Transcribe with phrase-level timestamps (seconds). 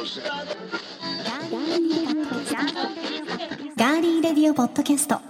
[0.00, 5.20] ガーリーレディオポッドキャスト。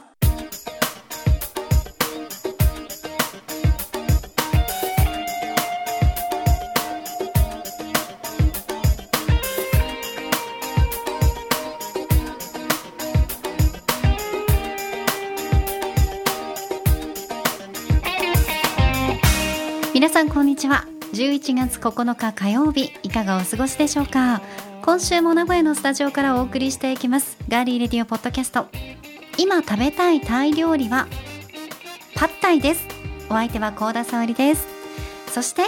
[19.93, 20.87] 皆さんこんにちは。
[21.12, 24.41] 11月9日火曜日いかがお過ごしでしょうか？
[24.83, 27.36] 今週も名古屋のスタジオからお送りしていきます。
[27.49, 28.67] ガーリーレディオポッドキャスト。
[29.39, 31.07] 今食べたいタイ料理は
[32.14, 32.87] パッタイです。
[33.28, 34.66] お相手は高田沙織です。
[35.28, 35.62] そして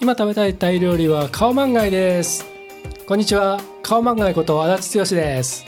[0.00, 2.44] 今食べたいタイ料理はカオマンガイです。
[3.06, 3.58] こんにちは。
[3.82, 5.64] カオマンガイこと足立剛です。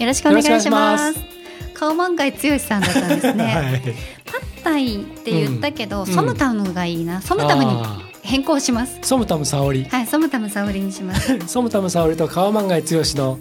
[0.00, 1.14] よろしくお願いします。
[1.14, 1.32] し
[1.74, 3.82] 顔満開剛さんだったんですね、 はい。
[4.24, 6.06] パッタイって言ったけど、ん。
[6.06, 7.20] ソムタムがいいな。
[7.20, 8.98] ソムタムにあ変更します。
[8.98, 11.38] ーソムタム沙織はいソムタム沙織にします。
[11.46, 13.38] ソムタム沙織 とカオマンガイ剛の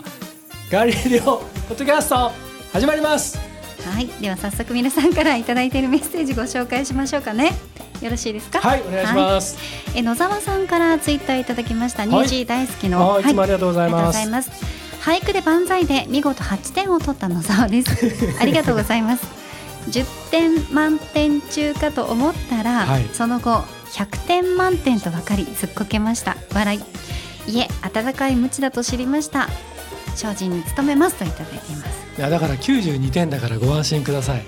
[0.70, 2.30] ガーリーレオポッドキャスト
[2.74, 3.40] 始まります。
[3.86, 7.54] はいでは早速皆さんからいただいているメッセージご紹介しましょうかね。
[8.02, 8.60] よろしいですか？
[8.60, 9.58] はいお願いします、
[9.96, 12.08] え野沢さんからツイッターいただきました、い。
[12.10, 13.12] 虹大好きの。
[13.12, 14.52] はい、いつもありがとうございます、ありがとうございます。
[15.00, 17.90] 俳句で万歳で見事8点を取った野沢です。
[18.42, 19.24] ありがとうございます。
[19.90, 23.10] 10点満点中かと思ったら、はい。
[23.14, 26.38] その後100点満点と分かりずっこけました。
[26.54, 27.52] 笑い。
[27.52, 29.48] いえ温かい無知だと知りました。
[30.16, 32.18] 精進に努めますといただいています。
[32.18, 34.44] いやだから92点だからご安心ください。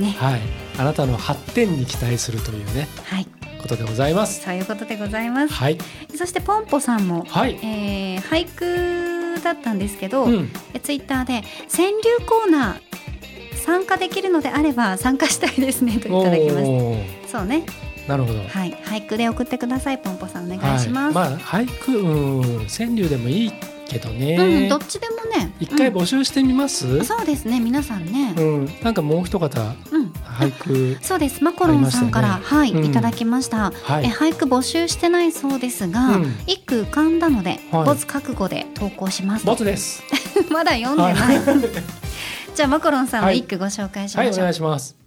[0.00, 0.10] ね。
[0.18, 0.40] はい。
[0.78, 3.26] あなたの8点に期待するというねはい。
[3.60, 4.42] ことでございます。
[4.42, 5.54] そういうことでございます。
[5.54, 5.78] はい。
[6.16, 7.58] そしてポンポさんも、はい。
[7.62, 10.50] えー俳句だったんですけど、うん。
[10.72, 11.42] えツイッターで
[11.74, 12.94] 川柳コーナー
[13.64, 17.64] 参加できるのであれば参加したいですねといただきましたそうね
[18.08, 18.40] なるほど。
[18.40, 18.74] はい。
[18.84, 19.98] 俳句で送ってください。
[19.98, 23.52] ポンポさんお願いします、はい、まあ俳句うん川柳でもいい
[23.86, 25.52] けどね、うんどっちでもね。
[25.60, 27.60] 一回うん募集してみます、そうですね。
[27.60, 28.34] 皆さんね。
[28.36, 31.42] うん、なんかもう一方うん、俳句 そうです。
[31.42, 32.84] マコロンさんから、はい、うん。
[32.84, 34.06] いただきました、はい。
[34.06, 36.36] え俳句募集してないそうですが、うん。
[36.46, 37.84] 一句浮かんだので、はい。
[37.84, 39.46] ボツ覚悟で投稿します。
[39.46, 40.02] ボツです。
[40.50, 41.40] まだ読んでない、はい、
[42.54, 43.38] じゃあマコロンさんのはい。
[43.38, 45.03] 一句ご紹介しはい、おましょう、願いします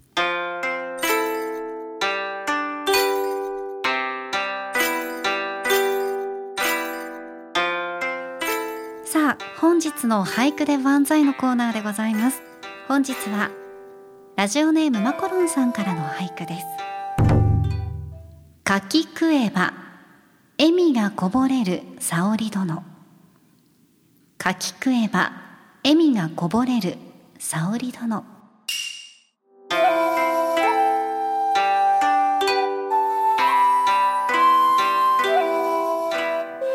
[9.77, 12.41] 本日の俳句で万歳のコーナーでございます。
[12.87, 13.51] 本日は
[14.35, 16.65] ラジオネームマコロンさんからの俳句です。
[18.63, 19.75] かき食えば
[20.57, 22.83] 笑みがこぼれる沙織殿。
[24.39, 25.31] かき食えば
[25.83, 26.97] 笑みがこぼれる
[27.37, 28.25] 沙織殿。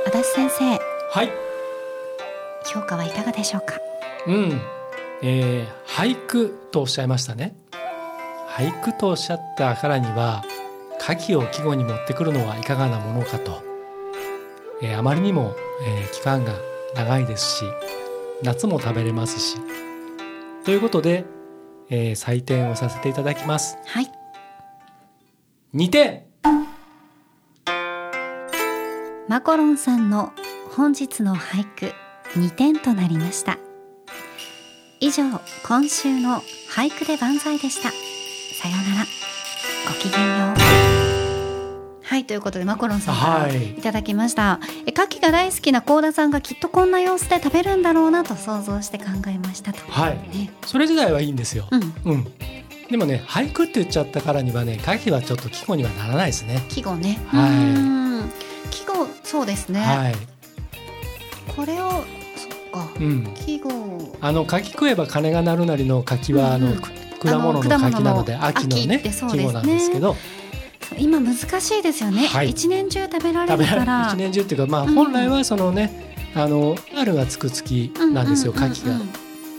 [0.07, 0.79] 足立先生
[1.11, 1.42] はい。
[2.73, 3.75] 評価はいかがでしょうか？
[4.27, 4.61] うん、
[5.23, 7.55] えー、俳句とおっしゃいましたね。
[8.49, 10.45] 俳句とおっしゃったからには
[11.01, 13.63] 牡蠣を季語に持ってくるのはいかがなものかと、
[14.83, 15.55] えーあまりにも、
[15.87, 16.53] えー期間が
[16.95, 17.65] 長いですし
[18.43, 19.57] 夏も食べれますし。
[20.65, 21.25] ということで、
[21.89, 23.77] えー採点をさせていただきます。
[23.87, 24.13] はい。
[25.75, 26.25] 2点。
[29.29, 30.33] マコロンさんの
[30.77, 31.93] 本日の俳句
[32.35, 33.59] 2点となりました。
[35.01, 35.25] 以上
[35.67, 37.91] 今週の俳句で万歳でした。
[37.91, 39.07] さようなら。
[39.87, 42.03] ごきげんよう。
[42.03, 43.71] はいということでマコロンさんからはい。
[43.73, 49.81] いただきました、え牡蠣が大好きな高田さんがきっとこんな様子で食べるんだろうなと想像して考えましたと。
[49.91, 50.15] はい。
[50.35, 50.51] ね。
[50.67, 51.95] それ自体はいいんですよ、うん。
[52.05, 52.33] うん、
[52.91, 56.65] でもね俳句って言っちゃったからにはね牡蠣はちょっと季語にはならないですね。
[56.69, 57.19] 季語ね。
[57.29, 58.71] はい。
[58.71, 60.15] 季語そうですね、はい、
[61.55, 62.05] これを
[62.73, 62.89] か。
[62.99, 63.71] うん、季語。
[64.21, 66.91] あの柿食えば鐘が鳴るなりの柿は、あのく
[67.21, 69.01] 果物の柿なので秋の秋ね。
[69.01, 70.17] 季語なんですけど。
[70.99, 72.51] 今難しいですよね、はい。
[72.51, 74.09] 一年中食べられるるから。
[74.09, 74.95] 一年中っていうかまあうん。
[74.95, 78.97] 本来はそのね、あの春がつく月なんですよ、ううう柿が。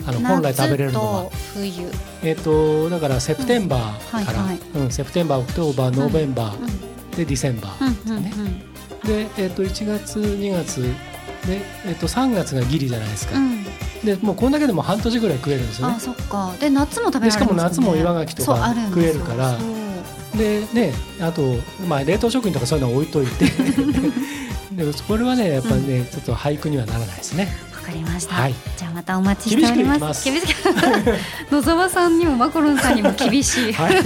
[0.06, 1.30] あの本来食べれるのは。
[1.54, 1.90] 冬、
[2.24, 4.92] えっ、とだから September から、うん。
[4.92, 7.12] September October November、うん。
[7.12, 8.24] で Decemberー、うんうんうん。
[8.24, 8.32] ね
[9.06, 10.86] でえっ、と1月2月
[11.48, 13.64] でえっ、と3月がギリじゃないですか、うん。
[14.04, 15.96] でもうこんだけでも半年ぐらい食えるんですよね。
[15.98, 16.54] あそっか。
[16.60, 19.58] で夏も食べられますでしかも夏も岩牡蠣とか食えるから。
[20.38, 21.42] でねあと、
[21.88, 23.46] まあ、冷凍食品とかそういうのは置いといて。
[24.76, 27.48] でもこれはねやっぱりね、ちょっと俳句にはならないですね。
[27.72, 28.56] わかりました、はい。
[28.78, 30.24] じゃあまたお待ちしております。
[30.26, 30.66] 厳しく
[31.52, 33.98] 野沢 さんにもマコロンさんにも厳しい、 はい。
[33.98, 34.02] あ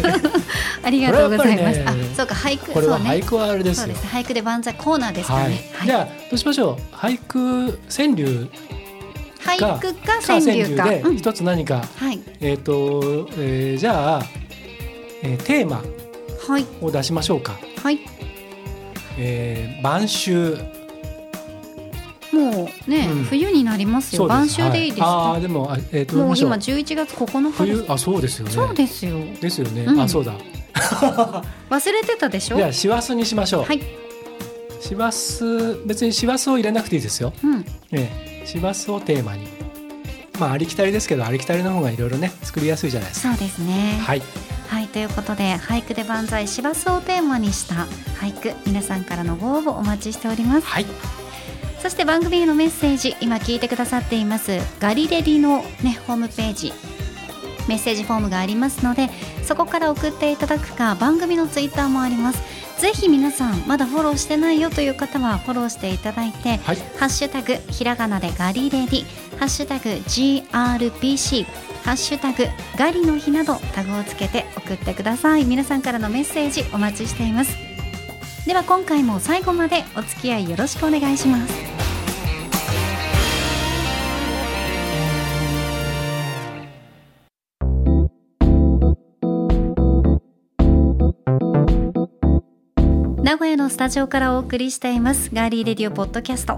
[0.84, 1.80] ありがとうございます。
[1.80, 2.72] ねあ、そうか俳句。
[2.72, 3.86] これは俳句はあれですよ。
[3.86, 4.08] そうです。
[4.08, 5.50] 俳句で万歳コーナーですからはい。
[5.52, 6.96] ね。、じゃあどうしましょう。
[6.96, 8.50] 俳句川柳
[9.46, 10.22] はい、俳句かか。
[10.28, 10.84] 川柳か。
[10.86, 11.16] うん。
[11.16, 12.20] で一つ何か、はい。
[12.42, 14.26] えっ、と、えーじゃあ、
[15.24, 15.82] えーテーマ
[16.48, 16.66] はい。
[16.82, 18.00] を出しましょうか、はい。
[19.18, 20.58] えー、晩秋
[22.38, 24.28] もうね、うん冬になりますよ。
[24.28, 25.06] 晩秋でいいですか？
[25.08, 27.86] はああーでもあえっ、とどもう今うしましょう11月9日です冬。
[27.90, 29.18] あそうですよねそうですよ。
[29.42, 30.34] ですよね、うんあそうだ
[31.70, 32.58] 忘れてたでしょ？
[32.58, 33.82] じゃあ師走にしましょう、はい。
[34.80, 35.44] 師走
[35.86, 37.66] 別に師走を入れなくていいですよ、うん。
[37.92, 38.10] え
[38.44, 39.48] え、師走をテーマに
[40.40, 43.98] まあありきたりですけどありきたりの方がいろいろね作りやすいじゃないですかそうですね。
[44.02, 44.22] はい
[44.70, 47.88] はい、ということで俳句で万歳師走をテーマにした
[48.22, 50.86] 俳句皆さんからのご応募お待ちしておりますはい
[51.82, 56.74] そして番組へのメッセージ今聞いてくださっていますガリレディのねホームページ
[57.68, 59.10] メッセージフォームがありますので
[59.44, 62.42] そこから送っていただくか番組のツイッターもあります。
[62.82, 66.76] ぜひ皆さんまだフォローしてないよという方はフォローしていただいてはい。
[66.98, 69.04] ハッシュタグひらがなでガリレディ
[69.38, 71.46] ハッシュタグ GRPC
[71.84, 72.46] ハッシュタグ
[72.78, 75.46] ガリの日などタグをつけて送ってください。
[75.46, 77.67] 皆さんからのメッセージお待ちしています
[78.48, 81.54] では今回も最後までお付き合いよろしくお願いします。
[93.22, 95.30] 名古屋のスタジオからお送りしています。
[95.34, 96.58] ガーリーレディオポッドキャスト。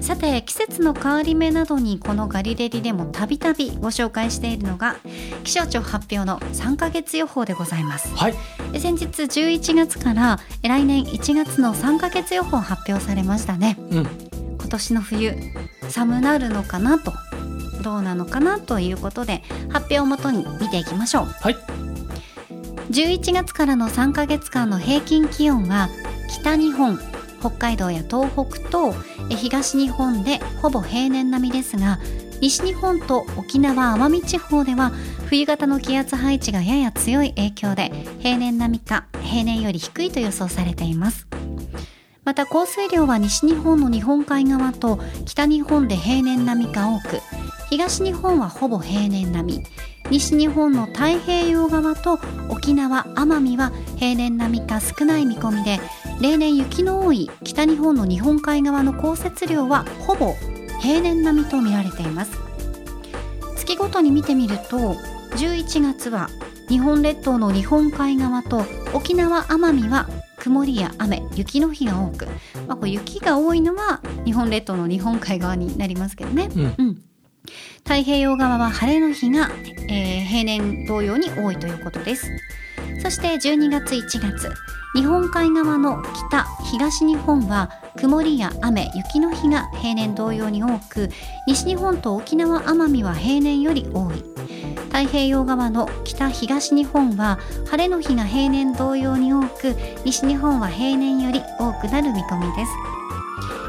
[0.00, 4.96] さて季節の変わり目などにこのガリレディでもたびたびご紹介しているのが
[5.44, 8.14] 気象庁発表の3ヶ月予報でございます。
[8.16, 8.34] はい。
[8.72, 13.76] で先日11月からえ来年1月の3ヶ月予報発表されましたね。
[13.90, 14.06] うん。
[14.58, 15.34] 今年の冬
[15.88, 17.12] 寒なるのかなと
[17.82, 21.26] どうなのかなということで発表をもとに見ていきましょう。
[21.26, 21.56] はい。
[22.90, 25.88] 11月からの3ヶ月間の平均気温は
[26.28, 26.98] 北日本
[27.40, 28.92] 北海道や東北と
[29.28, 31.98] 東日本でほぼ平年並みですが
[32.40, 34.92] 西日本と沖縄奄美地方では
[35.26, 37.90] 冬型の気圧配置がやや強い影響で
[38.20, 41.26] 平年並みか平年より低いと予想されています。
[42.24, 47.20] また降水量は西日本の日本海側と北日本で平年並みか多く
[47.70, 49.64] 東日本はほぼ平年並み。
[50.10, 52.18] 西日本の太平洋側と
[52.48, 55.78] 沖縄奄美は平年並みか少ない見込みで
[56.20, 60.34] 例年雪の多い北日本の日本海側の降雪量はほぼ
[60.80, 62.32] 平年並みと見られています。
[63.56, 64.96] 月ごとに見てみると
[65.36, 66.28] 11月は
[66.68, 70.08] 日本列島の日本海側と沖縄奄美は
[70.38, 72.26] 曇りや雨雪の日が多く、
[72.66, 76.74] まあ、こう雪が多いのは日本列島の日本海側になりますけどね、うん。
[76.78, 77.02] うん、
[77.84, 79.50] 太平洋側は晴れの日が、
[79.88, 82.30] えー平年同様に多いということです。
[83.02, 84.52] そして12月1月
[84.94, 91.08] 日本海側の北東日本は曇りや雨雪の日が平年同様に多く
[91.46, 94.22] 西日本と沖縄奄美は平年より多い。
[94.88, 97.38] 太平洋側の北東日本は
[97.70, 102.99] 晴れの日が平年同様に多く西日本は平年より多くなる見込みです。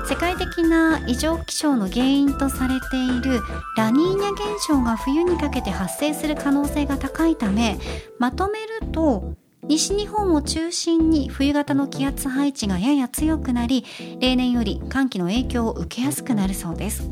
[0.05, 3.41] 世界的な異常気象の原因とされている
[3.77, 7.77] ラニーニャ現象が冬にかけて発生する可能性が高いため
[8.19, 9.33] まとめると
[9.63, 13.85] 西日本を中心に冬型の気圧配置がやや強くなり
[14.19, 17.07] 例年より寒気の影響を受けやすくなるそうです。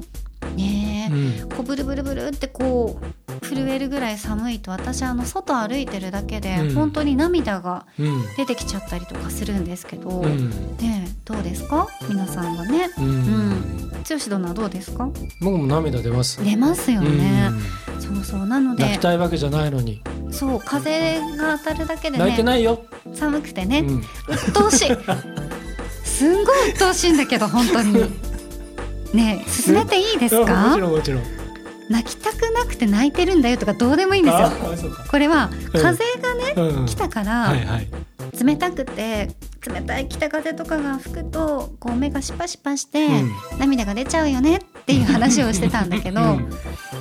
[0.56, 6.74] ねえ、うんこうブルブルブルってこう震えるぐらい寒いと私あの外歩いてるだけで、うん。
[6.76, 8.24] 本当に涙がうん。
[8.38, 10.50] 出てきちゃったりとかするんですけど、うん。
[10.78, 11.88] ねえどうですか？
[12.08, 12.90] 皆さんはね。
[12.98, 13.06] うん。
[13.06, 13.90] うん。
[14.10, 15.10] 剛殿はどうですか？
[15.42, 16.44] 僕も涙出ます。
[16.44, 17.50] 出ますよね、
[17.92, 18.02] うん。
[18.02, 18.46] そうそう。
[18.48, 20.02] なの泣きでたいわけじゃないのに。
[20.31, 22.84] そう風が当たるだけで泣いてねないよ、
[23.16, 24.04] 寒くてね、うん。
[24.30, 24.88] 鬱陶しい。
[26.06, 27.94] すんごい鬱陶しいんだけど本当に。
[29.14, 31.24] ねえ進めていいですいやもかちろんもちろん
[31.90, 34.52] 泣きたくなくて泣いてるんだよとかどうでもいいんですよ。
[35.10, 37.54] これは風がね、うん、来たから、
[38.42, 39.30] 冷たくて
[39.68, 43.59] 冷たい北風とかが吹くとこう目がシパシパして、うん。
[43.59, 46.49] 涙が出ちゃうよねっていう話をしてたんだけど、うん。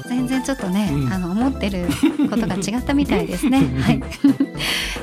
[0.08, 1.12] 全然ちょっとね、うん。
[1.12, 1.86] あの思ってる
[2.30, 3.58] ことが違ったみたいですね。
[3.80, 4.02] はい、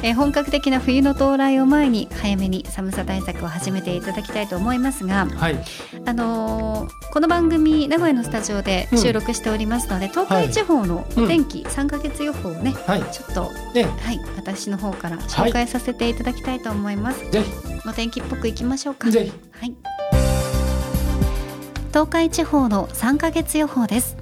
[0.03, 5.63] えー本格的な冬の到来を前に早めに寒さ対策を始めていただきたいと思いますが、はい。
[6.05, 13.03] あのーこの番組名古屋のスタジオで収録しておりますので、東海地方のお天気3ヶ月予報をね、はい。
[13.12, 13.86] ちょっとね。
[13.86, 17.29] はい私の方から紹介させていただきたいと思います。
[17.31, 17.43] ぜ
[17.88, 19.07] お天気っぽくいきましょうか。
[19.07, 19.75] ひぜひはい。
[21.89, 24.17] 東海地方の3ヶ月予報です。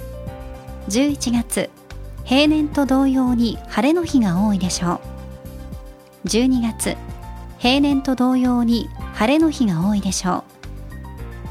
[0.90, 1.70] 11月、
[2.24, 5.14] 平年と同様に晴れの日が多いでしょう。
[6.26, 6.96] 12月
[7.58, 10.44] 平年と同様に晴れの日が多いでしょ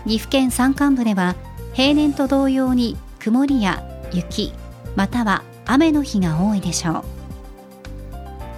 [0.05, 1.37] う岐阜県山間部では
[1.75, 4.53] 平年と同様に曇りや雪
[4.97, 7.05] または雨の日が多いでしょ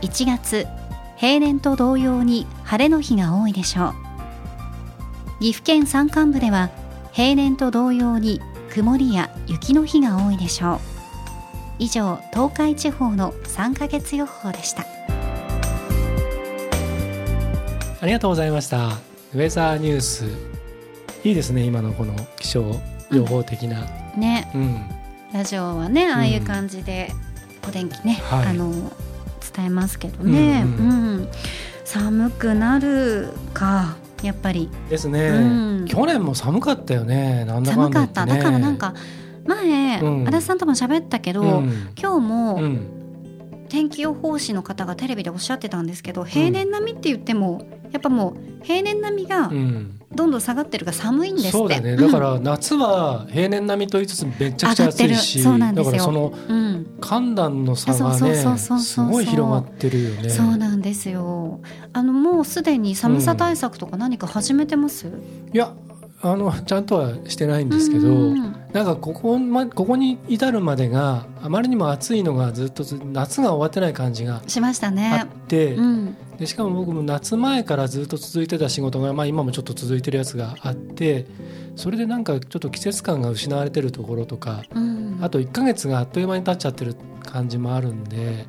[0.03, 0.67] う1月
[1.17, 3.95] 平年と同様に晴れの日が多いでしょう。
[5.41, 6.71] 岐阜県山間部では
[7.13, 8.41] 平年と同様に
[8.71, 10.81] 曇りや雪の日が多いでしょう。
[11.79, 14.85] 以上東海地方の3ヶ月予報でした。
[18.01, 18.89] ありがとうございました。
[18.89, 20.25] ウェザーニュース。
[21.25, 22.63] いいですね今のこの気象
[23.11, 24.51] 情報的な、ね。
[24.55, 24.85] うん。
[25.33, 27.11] ラジオはねああいう感じで
[27.67, 28.47] お天気ね、はい。
[28.49, 28.93] あの
[29.55, 31.29] 伝えますけどね、ううんん。
[31.85, 34.71] 寒くなるかやっぱり。
[34.89, 35.85] ですね、うん。
[35.87, 37.45] 去年も寒かったよね。
[37.45, 38.27] なんだか寒かった。
[38.27, 38.95] だからなんか
[39.47, 40.29] 前、うん。
[40.29, 41.89] 足立さんとも喋ったけど、うん。
[42.01, 42.91] 今日も、うん。
[43.69, 51.97] 天気予報士の方がテレビでおっしゃってたんですけど平年並みって言っても、やっぱもう平年並みがうんどんどん下がってるから寒いんですって、そうだね。
[51.97, 58.35] だから夏は平年並みと言いつつめちゃくちゃ暑いしだからそのうん、寒暖の差がね
[58.79, 60.31] すごい広がってるよね。
[60.31, 61.61] そうなんですよ。
[61.93, 65.09] あのもうすでに寒さ対策とか何か始めてます、
[65.53, 65.75] いや
[66.23, 68.57] あのちゃんとはしてないんですけど、うん。
[68.73, 81.27] なんかここ,、ま、ここに至るまでがあまりにも暑いのがずっとず夏が終わってない感じがしましたあねって、うんでしかも僕も夏前からずっと続いてた仕事が、まあ、今もちょっと続いてるやつがあって
[81.77, 85.19] それでなんかちょっと季節感が失われてるところとかうん。
[85.21, 88.47] あと1ヶ月があっという間に経っちゃってる感じもあるんで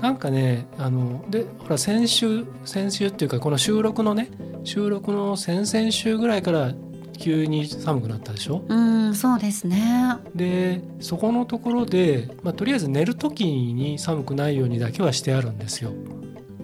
[0.00, 4.28] なんかねあのでほら先週先週っていうかこの収録のね
[4.64, 6.72] 収録の先々週ぐらいから
[7.16, 8.64] 急に寒くなったでしょ？
[8.68, 10.16] うんそうですね。
[10.34, 15.92] でそこのところで、まあ、とりあえず寝る時に寒くないようにだけはしてあるんですよ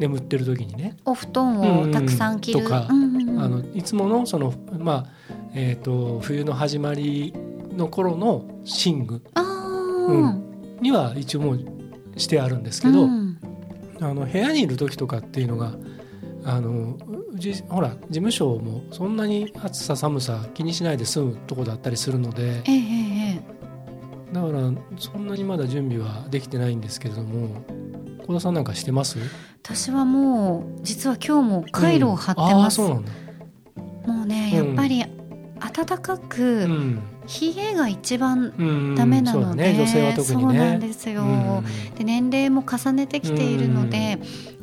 [0.00, 0.97] 眠ってる時にね。
[1.04, 3.40] お布団をたくさん着る、うんとかうんうんうん。
[3.40, 5.07] あのいつものその、まあ
[5.54, 7.35] えー、と冬の始まり
[7.76, 8.47] の頃の
[8.85, 9.23] 寝具。
[9.35, 10.80] あー。
[10.80, 11.61] には一応もう
[12.16, 13.38] してあるんですけど、うん。
[14.00, 15.75] あの部屋にいる時とかっていうのが
[16.45, 16.97] あの
[17.69, 24.33] ほら事務所もそんなに暑さ寒さ気にしないで済むとこだったりするのでええええ。
[24.33, 27.62] だからそんなにまだ準備はできてないんですけれども
[28.30, 29.18] 小田さんなんかしてます？
[29.60, 33.10] 私はもう実は今日もカイロを貼ってます、うなんだ、
[34.06, 35.04] もうねやっぱり
[35.58, 37.02] 暖かく、うん。
[37.26, 39.75] 冷えが一番うん、ダメなので、そうだね。
[39.76, 40.49] 女性は特にね。
[40.49, 41.26] そうなんですよ、う
[41.60, 41.94] ん。
[41.96, 44.18] で年齢も重ねてきているので、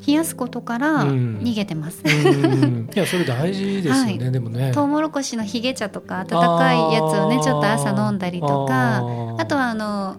[0.05, 1.38] 冷やすことからうん。
[1.39, 4.31] 逃げてます、うんいやそれ大事ですよね、はい。
[4.31, 4.71] でもね。
[4.74, 8.97] トウモロコシのヒゲ茶とか温かいやつをねちょっと朝飲んだりとか
[9.38, 10.15] あとはあの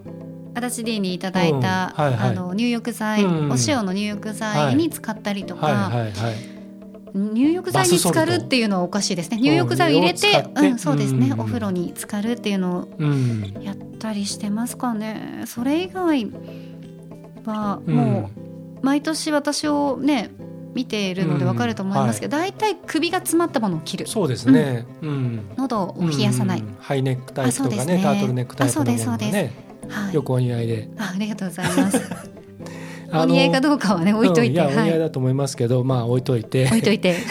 [0.55, 2.29] 足立 D にいただいた、うんはいはい。
[2.29, 3.51] あの入浴剤、うん。
[3.51, 6.59] お塩の入浴剤に使ったりとか、はいはいはい。
[7.13, 9.37] 入浴剤に浸かるっていうのはおかしいですね。
[9.37, 11.39] 入浴剤を入れてうん、そうですね、うん。
[11.41, 13.53] お風呂に浸かるっていうのをうん。
[13.61, 15.43] やったりしてますかね。
[15.45, 16.27] それ以外
[17.45, 17.95] はうん。
[17.95, 20.31] もう毎年私をね
[20.73, 24.07] 見ているのでわかると思いますけど、大体首が詰まったものを着る。
[24.07, 25.49] そうですね、うん。
[25.57, 26.75] 喉を冷やさない、うん。
[26.79, 28.03] ハイネックタイプとかねね。
[28.03, 30.13] タートルネックタイプのものあそうですそうがねはい。
[30.13, 30.89] よくお似合いで。
[30.97, 32.01] あありがとうございます。
[33.11, 34.85] お似合いかどうかはね置いといて、うんやおはい。
[34.85, 36.65] 似合いだと思いますけど、まあ置いといて。
[36.65, 37.17] 置いといて。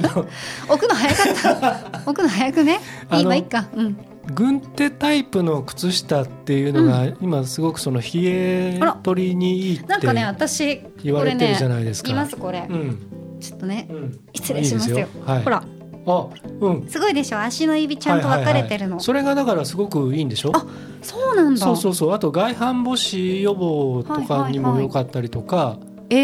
[0.68, 2.00] 置くの早かった。
[2.00, 2.80] 置くの早くね。
[3.12, 3.68] 今いいか。
[3.74, 3.96] うん。
[4.34, 12.10] 軍手タイプの靴下っていうのが、今すごくその冷え取りにいいってなんかね私言われてるじゃないですか。
[12.10, 12.98] いますこれ、うん。
[13.40, 14.98] ちょっとねうん、失礼しますよ。
[14.98, 15.64] いいですはい、ほら
[16.10, 16.28] あ
[16.60, 16.88] うん。
[16.88, 17.40] すごいでしょ？
[17.40, 20.52] 足の指ちゃんと分かれてるの、はいはいはいそれがだからすごくいいんでしょ？
[20.54, 20.66] あ
[21.02, 21.60] そうなんだ。
[21.60, 22.12] そうそうそう。
[22.12, 25.78] あと外反母趾予防とかにも良かったりとか、
[26.10, 26.16] え。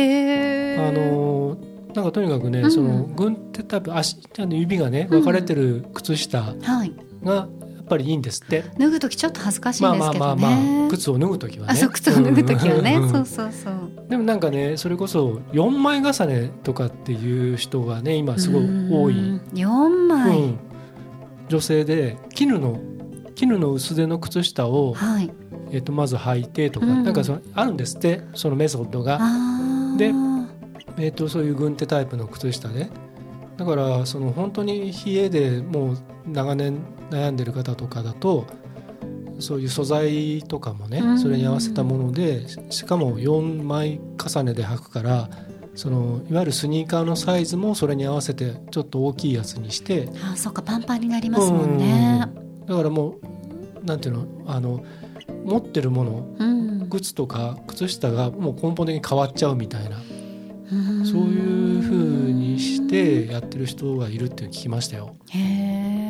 [0.79, 1.57] ー、あの
[1.95, 2.71] なんかとにかくね、うん。
[2.71, 6.93] その軍手タイプ足あの指がね分かれてる靴下はい。
[7.25, 7.49] がやっ
[7.87, 19.15] ぱりいいんですって、脱ぐ時ちょっと恥ずかしいんまあですけまあまあどね、まあ靴を脱ぐ時はね靴を脱ぐ時はね、そうそうそうでもなんかねそれこそ4枚重ねとかっていう人がね今すごい多い、
[19.55, 20.59] 4枚、うん
[21.49, 22.81] 女性で絹の
[23.37, 25.31] 絹の薄手の靴下を、はい
[25.71, 30.13] えっとまず履いてとか、うんなんかそのあるんですってそのメソッドが、あーで
[30.99, 32.89] えっとそういう軍手タイプの靴下で
[33.57, 36.79] だからその本当に冷えでもう長年
[37.11, 38.47] 悩んでる方とかだと
[39.39, 41.19] そういう素材とかもね、うん。
[41.19, 45.29] それに合わせたものでししかも4枚重ねで履くから
[45.75, 52.27] そのいわゆるスニーカーのサイズもそれに合わせてちょっと大きいやつにしてあそうかパンパンになりますもんね。
[52.67, 53.17] だからも
[53.83, 54.83] うなんていうのあの
[55.45, 60.01] 持ってるものうん、靴とか靴下がもう根本的に変わっちゃうみたいな。
[60.69, 62.16] そういうふう
[62.87, 65.17] にしてやってる人がいるって聞きましたよ。
[65.31, 66.07] へえ。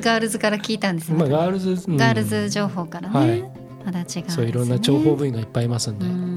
[0.00, 1.18] ガールズから聞いたんですね。
[1.18, 3.18] まあガールズ、うんガールズ情報からね。
[3.18, 4.24] はいまだ違うね。
[4.28, 6.06] そういろんな諜報部員がいっぱいいますんで。
[6.06, 6.29] うん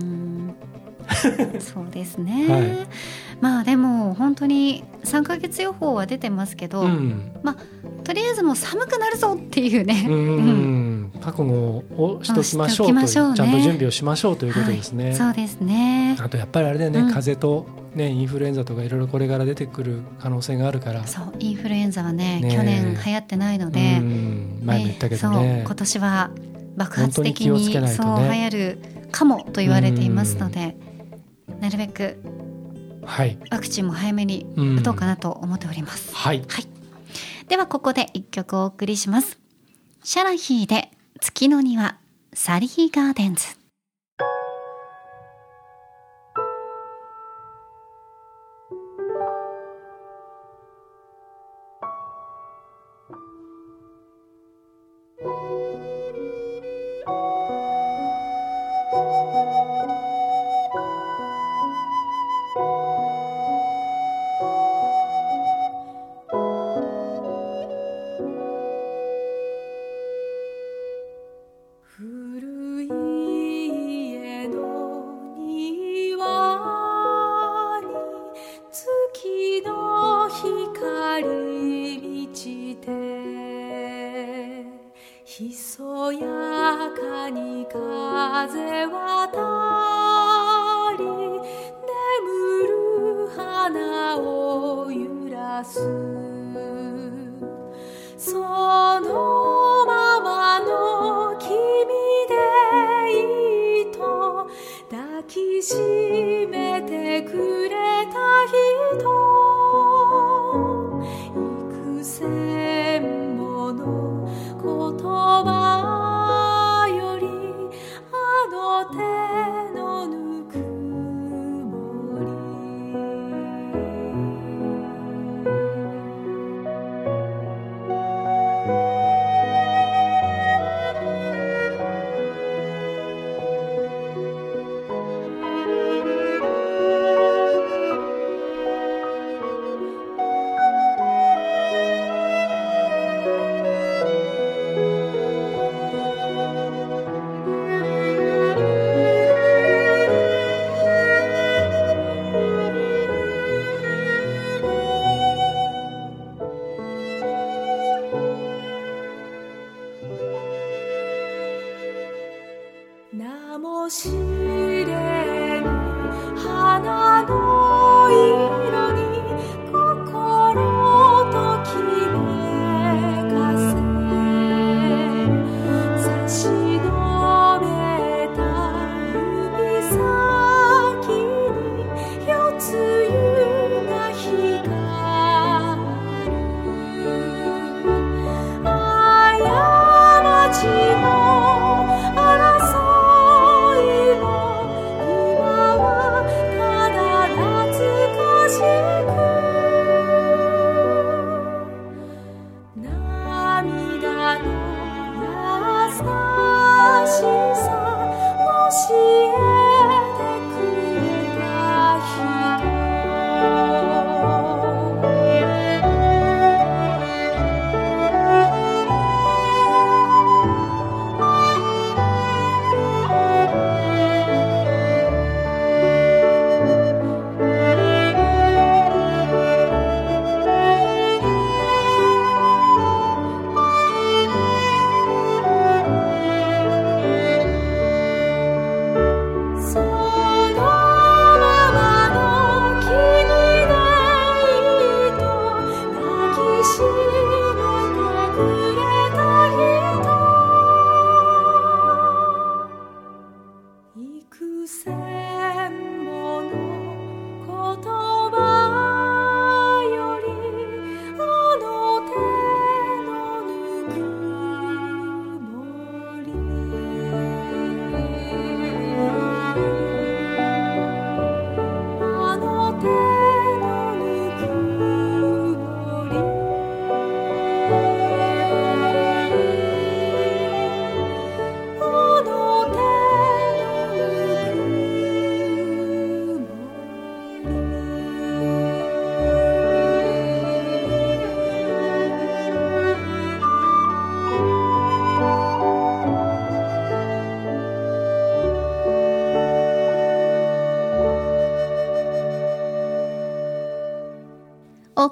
[1.59, 2.87] そうですね、はい。
[3.41, 7.31] まあでも本当に3ヶ月予報は出てますけど、うん、
[8.03, 10.15] とりあえずもう寒くなるぞっていうね、うん。
[10.15, 10.93] うん。
[11.21, 11.53] 覚悟
[11.97, 15.13] をしときましょうとちゃんと準備をしましょうということですね。
[15.15, 16.17] そうですね。
[16.19, 17.13] あとやっぱりあれだよね、うん。
[17.13, 25.35] 風邪と、ね、インフルエンザとかいろいろこれから出てくる可能性があるから、そうインフルエンザはねね去年流行ってないのうで、ん前も言ったけどね。
[25.35, 26.31] そうね今年は
[26.75, 27.87] 爆発的ににね。
[27.87, 28.77] そう流行る
[29.11, 30.75] かもと言われていますので、
[31.59, 32.21] なるべく
[33.05, 36.15] はい、ワクチンも早めにうん打とうかなと思っております。
[36.15, 36.67] はい、はい。
[37.47, 39.39] ではここで一曲お送りします。
[40.03, 41.97] シャラヒーで月の庭、
[42.33, 43.62] サリーガーデンズ。
[105.13, 105.75] 抱きし
[106.49, 108.17] めてくれた
[108.97, 109.32] 人。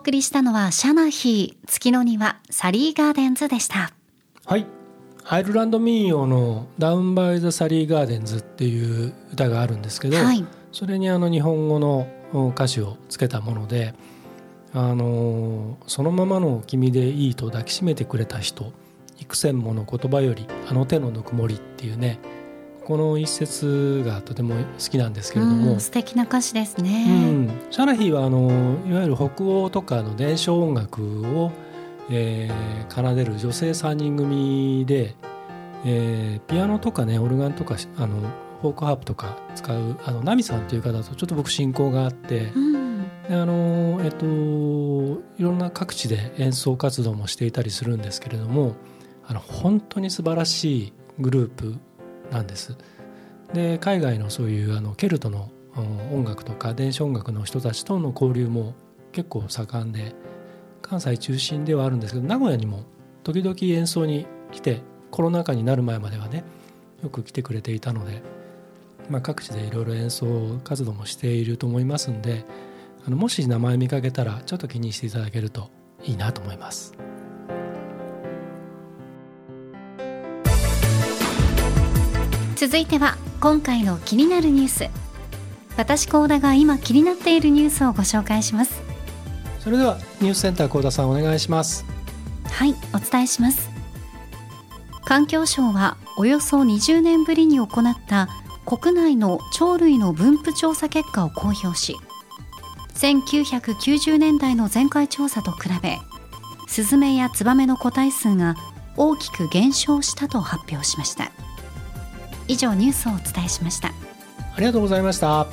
[0.02, 3.94] 送りしたのはシャナヒー月の庭サリーガーデンズでした。
[4.46, 4.66] はい。
[5.28, 10.44] アイルランド民謡の「ダウン・バイ・ザ・サリー・ガーデンズ」っていう歌があるんですけど、はい。
[10.72, 12.08] それにあの日本語の
[12.56, 13.94] 歌詞をつけたもので
[14.74, 18.74] 「あのそのままの君でいいと抱きしめてくれた人
[19.20, 22.18] 幾千もの言葉よりあの手のぬくもり」っていうね
[22.92, 31.02] この一節がとても好きなんですけれども、うん素敵な歌詞ですね、うん、シャナヒーはあのいわゆる北欧とかの伝承音楽
[31.38, 31.54] を、
[32.10, 35.16] えー奏でる女性3人組で、
[35.86, 38.18] えーピアノとかねオルガンとかあの
[38.62, 43.04] フォークハープとか使うあのナミさんという方とちょっと僕親交があってうん。
[43.30, 48.76] であのえっといろんな各地で演奏活動もしていたりするんですけれども
[49.26, 51.78] あの本当に素晴らしいグループ
[52.32, 52.76] なんです。
[53.54, 55.52] で海外のそういうあのケルトの
[56.12, 58.74] 音楽とか電子音楽の人たちとの交流も
[59.12, 60.16] 結構盛んで
[60.82, 62.86] 関西中心ではあるんですけど名古屋にも
[63.24, 66.44] 時々演奏に来てコロナ禍になる前まではね
[67.04, 68.22] よく来てくれていたので、
[69.10, 72.46] まあ、各地でいろいろ演奏活動もしていると思いますんで
[73.06, 75.70] あのもし名前見かけたらちょっと気にしていただけると
[76.04, 77.11] いいなと思います。
[82.62, 84.88] 続いては今回の気になるニュース。
[85.78, 88.84] 私高田が今気になっているニュースをご紹介します。
[89.60, 91.84] それではニュースセンター幸田さんお願いします。
[92.46, 93.72] はいお伝えします。
[95.06, 97.68] 環境省はおよそ20年ぶりに行っ
[98.08, 98.30] た
[98.68, 101.98] 国内の鳥類の分布調査結果を公表し
[102.94, 105.98] 1990年代の前回調査と比べ
[106.68, 108.56] スズメやツバメの個体数が
[108.98, 111.32] 大きく減少したと発表しました
[112.52, 113.90] 以上ニュースをお伝えしました。
[113.90, 113.94] あ
[114.60, 115.48] りがとうございました。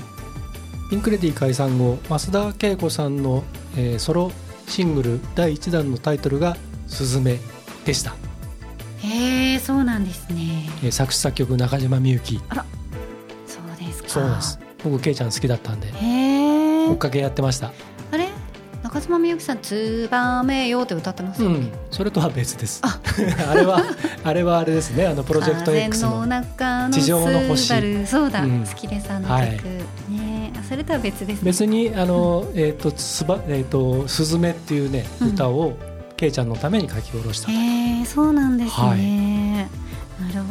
[0.91, 3.45] ピンクレディ解散後、増田恵子さんの、
[3.77, 4.33] えーソロ
[4.67, 6.57] シングル第1弾のタイトルが
[6.89, 7.39] 「すずめ」
[7.87, 8.17] でした、
[8.99, 10.69] へえそうなんですね。
[10.83, 12.41] えー作詞作曲中島みゆき。
[13.47, 14.09] そうですか。
[14.09, 14.59] そうなんです。
[14.85, 17.73] 僕ケイちゃん好きだったんでへえ追っかけやってました
[18.89, 21.73] 中島みゆきさん「つばめよ」って歌ってますよね、うん。
[21.91, 22.81] それとは別です。
[22.83, 22.99] あ。
[23.51, 23.83] あれは
[24.25, 25.07] あれはあれですね。
[25.07, 26.27] あのプロジェクト風 X の
[26.91, 28.07] 地上の星。
[28.07, 28.65] そうだ、うん。
[28.67, 29.51] 好きですあの曲、はい。
[30.11, 30.53] ね。
[30.59, 31.45] あそれとは別ですね。
[31.45, 35.29] 別にあの、えっ、とすばえっ、とすずめっていうねうん。
[35.29, 35.75] 歌を、
[36.17, 39.38] ケイちゃんのために書き下ろしたえそうなんですね、はい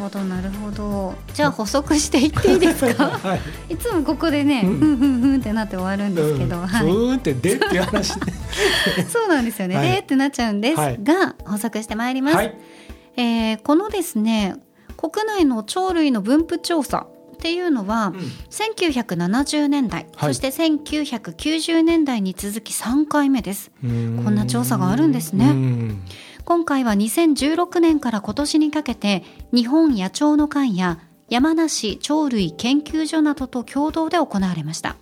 [0.09, 1.15] ほどなるほど。
[1.33, 3.05] じゃあ補足していっていいですか？
[3.09, 3.35] は
[3.69, 3.73] い。
[3.73, 3.77] い。
[3.77, 4.75] つもここでね、ううん。
[4.75, 6.81] ん、ふんふんふんってなって終わるんですけど、うん、はい。
[6.81, 8.13] ふーんってでっていう話
[9.09, 9.91] そうなんですよね、はい。
[9.91, 10.99] でってなっちゃうんですはい。
[11.03, 12.57] が補足してまいります、はい。
[13.17, 14.55] えーこのですね
[14.95, 18.13] 国内の鳥類の分布調査っていうのは、
[18.49, 20.33] 1970年代、はい。
[20.33, 23.69] そして1990年代に続き3回目です。
[24.17, 25.45] ここんな調査があるんですね。
[25.45, 26.01] うん
[26.47, 34.95] 今回は2016年から今年にかけて日本野鳥の会や山梨鳥類研究所などと共同で行われました。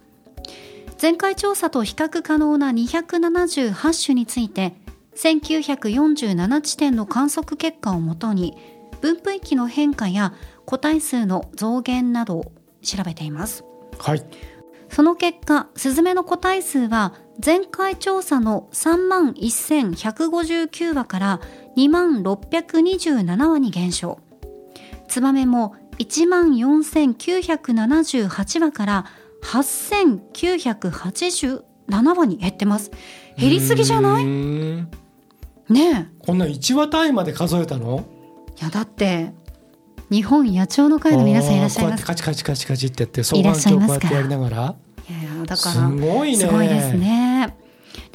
[0.99, 4.73] 前回調査と比較可能な278種について
[5.17, 8.57] 1947地点の観測結果をもとに
[9.01, 10.33] 分布域の変化や
[10.65, 13.63] 個体数の増減などを調べています。
[13.99, 14.25] はい。
[14.89, 21.41] その結果、スズメの個体数は前回調査の3万1159羽から
[21.75, 24.19] 2万627羽に減少。
[25.07, 29.05] ツバメも1万4978羽から
[29.43, 32.91] 8987羽に減ってます。
[33.37, 34.25] 減りすぎじゃない？
[34.25, 34.87] ね
[36.19, 38.05] こんな1話単位まで数えたの？
[38.57, 38.61] え。
[38.61, 39.31] いや、だって、
[40.09, 44.75] 日本野鳥の会の皆さんいらっしゃいますカチカチカチカチってやって双いらっ眼鏡こうやってしゃいますからやりながら
[45.09, 47.24] いやいや、だから、すごいねすごいですね。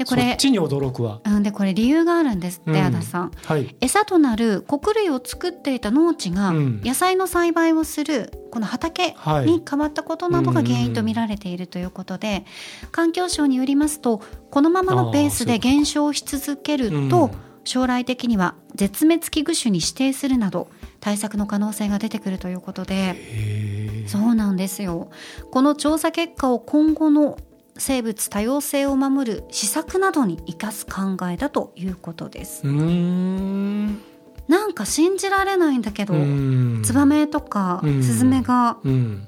[0.00, 1.20] で、これ、ちに驚くわ。
[1.26, 2.86] うん、で、これ理由があるんですって、うん。
[2.86, 3.32] 足立さん。
[3.44, 3.76] はい。
[3.82, 6.80] 餌となる穀類を作っていた農地がうん。
[6.82, 9.46] 野菜の栽培をするこの畑はい。
[9.46, 12.46] に変わったことなどが原因と見られているということで
[12.92, 17.08] 環境省によりますとこのままのペースで減少し続けるうん。
[17.10, 17.30] と
[17.64, 20.68] 将来的には絶滅危惧種に指定するなど
[21.00, 24.06] 対策の可能性が出てくるということで。
[24.06, 25.10] そうなんですよ。
[25.52, 27.36] この調査結果を今後の
[27.76, 32.62] 生物多様性を守る施策などに生かす考えだということです。
[32.66, 34.00] うーん。
[34.48, 36.82] なんか信じられないんだけど、うん。
[36.84, 39.26] ツバメとかうんスズメがうん。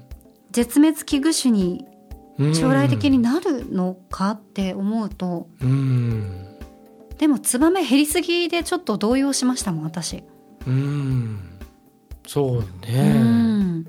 [0.51, 1.85] 絶滅危惧種に
[2.37, 2.55] うん。
[2.55, 6.57] 将来的になるのかって思うと、うん。
[7.17, 10.23] でもツバメ減りすぎでちょっと動揺しましたもん私、
[10.67, 11.39] うん。
[12.27, 13.85] そううねん。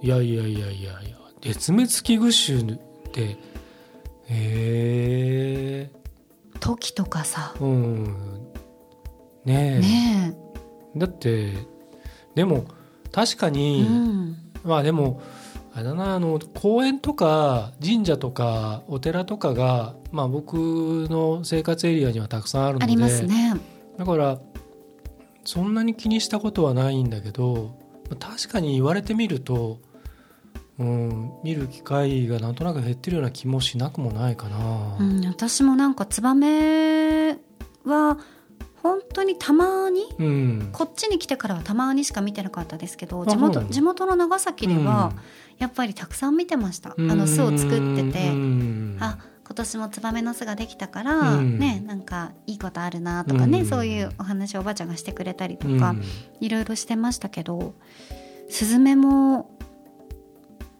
[0.00, 0.92] いやいやいやいやいや。
[1.42, 2.78] 絶滅危惧種っ
[3.12, 3.38] て
[4.28, 5.90] へえ
[6.60, 7.54] 時とかさ。
[7.60, 8.04] うん。
[9.44, 9.80] ねえ。
[9.80, 10.36] ね
[10.96, 11.52] だって
[12.34, 12.66] でも
[13.10, 15.20] 確かえ、に、うん、まあでも
[15.74, 20.54] あれだなあの公園とか神社とかお寺とかが、まあ、僕
[21.10, 23.54] の生活エリアにはたくさんあるのでありますね。
[23.98, 24.38] だから
[25.44, 27.76] そんなに気にしたことはないんだけど
[28.20, 29.80] 確かに言われてみると、
[30.82, 34.96] うん、見る機会がなんとなく減ってるような気もしなくもないかな。
[34.98, 37.38] うん、私もなんかツバメ
[37.84, 38.18] は
[38.82, 40.68] 本当にたまにうん。
[40.72, 45.12] こっちに来てからはたまにしか見てなかったですけどあ地元地元の長崎では
[45.58, 48.96] やっぱりたくさん見てました、あの巣を作ってて、うん。
[49.00, 51.58] あ今年もツバメの巣ができたから、うん。
[51.58, 53.66] ねなんかいいことあるなとかね、うん。
[53.66, 55.80] そういうお話をおばあちゃんがしてくれたりとうん。
[55.80, 55.94] か、
[56.40, 57.74] いろいろしてましたけど
[58.48, 59.56] スズメも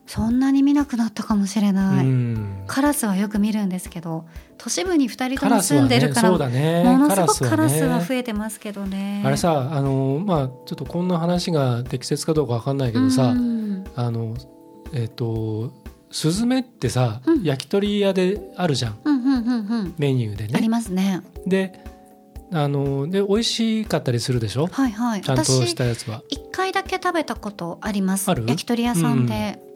[0.06, 4.24] そんなに見なくなったかもしれない、うんカラスはよく見るんですけど
[4.58, 9.22] 都市部に2人とカも住んでるから、そうだねものすごくカラスはね増えてますけどね。
[9.24, 14.34] あれさあのまあちょっとこんな話が適切かどうかわかんないけどさ、うんあの
[14.92, 15.72] えっ、と
[16.10, 20.68] スズメってさ、うん焼き鳥屋であるじゃんうんうんうんうんメニューでありね。
[20.68, 21.20] ますね。
[21.46, 21.80] で
[22.52, 24.66] あので美味しかったりするでしょ？
[24.66, 25.20] はいはい。
[25.22, 26.22] ちゃんと私したやつは。
[26.28, 28.28] 一回だけ食べたことあります。
[28.30, 28.44] ある？
[28.46, 29.71] 焼き鳥屋さんで出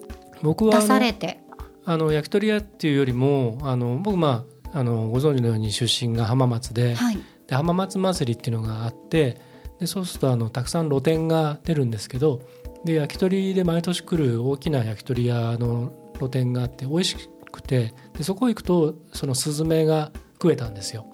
[0.46, 1.40] 僕はあのされて。
[1.88, 7.18] あの焼き鳥屋っていうよりもあの僕まああのご存知のように出身が浜松で,、はい。
[7.46, 9.40] で浜松祭りっていうのがあって
[9.78, 12.42] でそうするとあのたくさん露店が出るんですけど
[12.84, 17.16] で焼き鳥で毎年来る大きな焼き鳥屋の露店があって美味し
[17.52, 20.10] くてでそこ行くとそのスズメが
[20.42, 21.06] 食えたんですよ。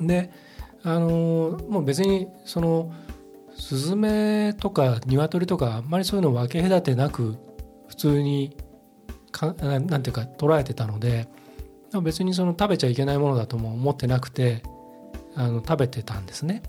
[0.00, 0.30] で
[0.82, 2.92] あのもう別にその
[3.56, 7.36] スズメとか鶏とかあんまりそういうの分け隔てなく
[7.90, 8.56] 普通に
[9.32, 11.28] かななんていうか捉えてたので
[12.02, 14.62] 別にその食べちゃいけないものだとも思ってなくて
[15.34, 16.62] あの食べてたんですね。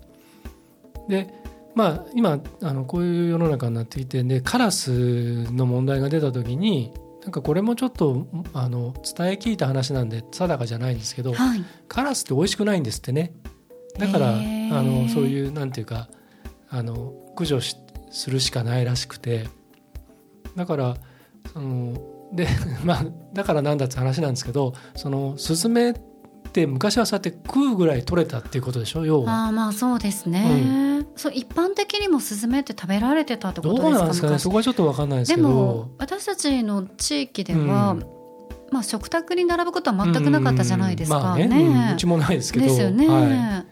[1.08, 1.32] で
[1.76, 11.64] まあ今あのこういう世の中になっていてでカラスの問題が出た時になんかこれもちょっとあの伝え聞いた話なんで定かじゃないんですけどはい。
[11.88, 13.32] カラスって美味しくないんですってね
[14.00, 16.10] だからあのそういうなんていうか
[16.70, 17.76] あの駆除し
[18.10, 19.48] するしかないらしくて
[20.56, 20.98] だから
[21.54, 21.94] その
[22.34, 22.48] で
[22.84, 25.94] まあだからなんだって話なんですけどそのスズメっ
[26.54, 29.06] て昔はそうやって食うぐらい取れたっていうことでしょ？
[29.06, 29.32] 要は。
[29.32, 31.06] ああまあそうですね。
[31.16, 34.00] そう一般的にもスズメって食べられてたってこどうとですか？
[34.00, 34.34] なんですかね？
[34.34, 34.42] 昔。
[34.44, 35.50] そこはちょっと分かんないですでけど。
[35.50, 38.06] も私たちの地域では、うん。
[38.72, 41.38] まあ食卓に並ぶことは全くなかったじゃないですか。
[41.38, 42.66] うちもないですけど。
[42.66, 43.66] ですよね、はい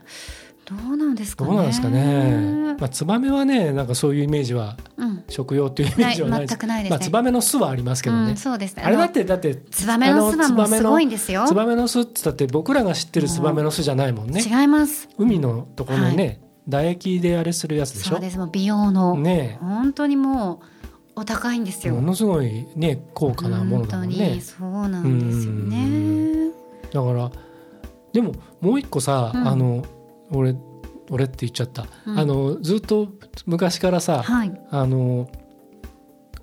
[0.69, 1.49] どうなんですかね。
[1.49, 8.83] どうなんですかね、まあ、ツバメはねなんかそういうイメージはうん、食用っていうイメージはないです全くないですねまあ、ツバメの巣はありますけどね、うん、そうですね。
[8.83, 11.45] あれだっのてだってツバメの巣はもうすごいんですよ。
[11.47, 15.09] ツバメの巣って言って僕らが知ってるツバメの巣じゃないもんね違います。
[15.17, 18.37] 海のところのね、唾液であれするやつでしょそうです。
[18.37, 20.61] もう美容の、ね本当にも
[21.15, 21.95] うお高いんですよ。
[21.95, 26.51] ものすごいね高価なものだもん本当ねにそうなんですよね。
[26.93, 27.31] だから
[28.13, 29.83] でももう一個さ、うんあの
[30.31, 30.55] 俺
[31.11, 32.19] 俺って言っちゃった、うん。
[32.19, 33.09] あのずっと
[33.45, 34.61] 昔からさ、はい。
[34.69, 35.29] あの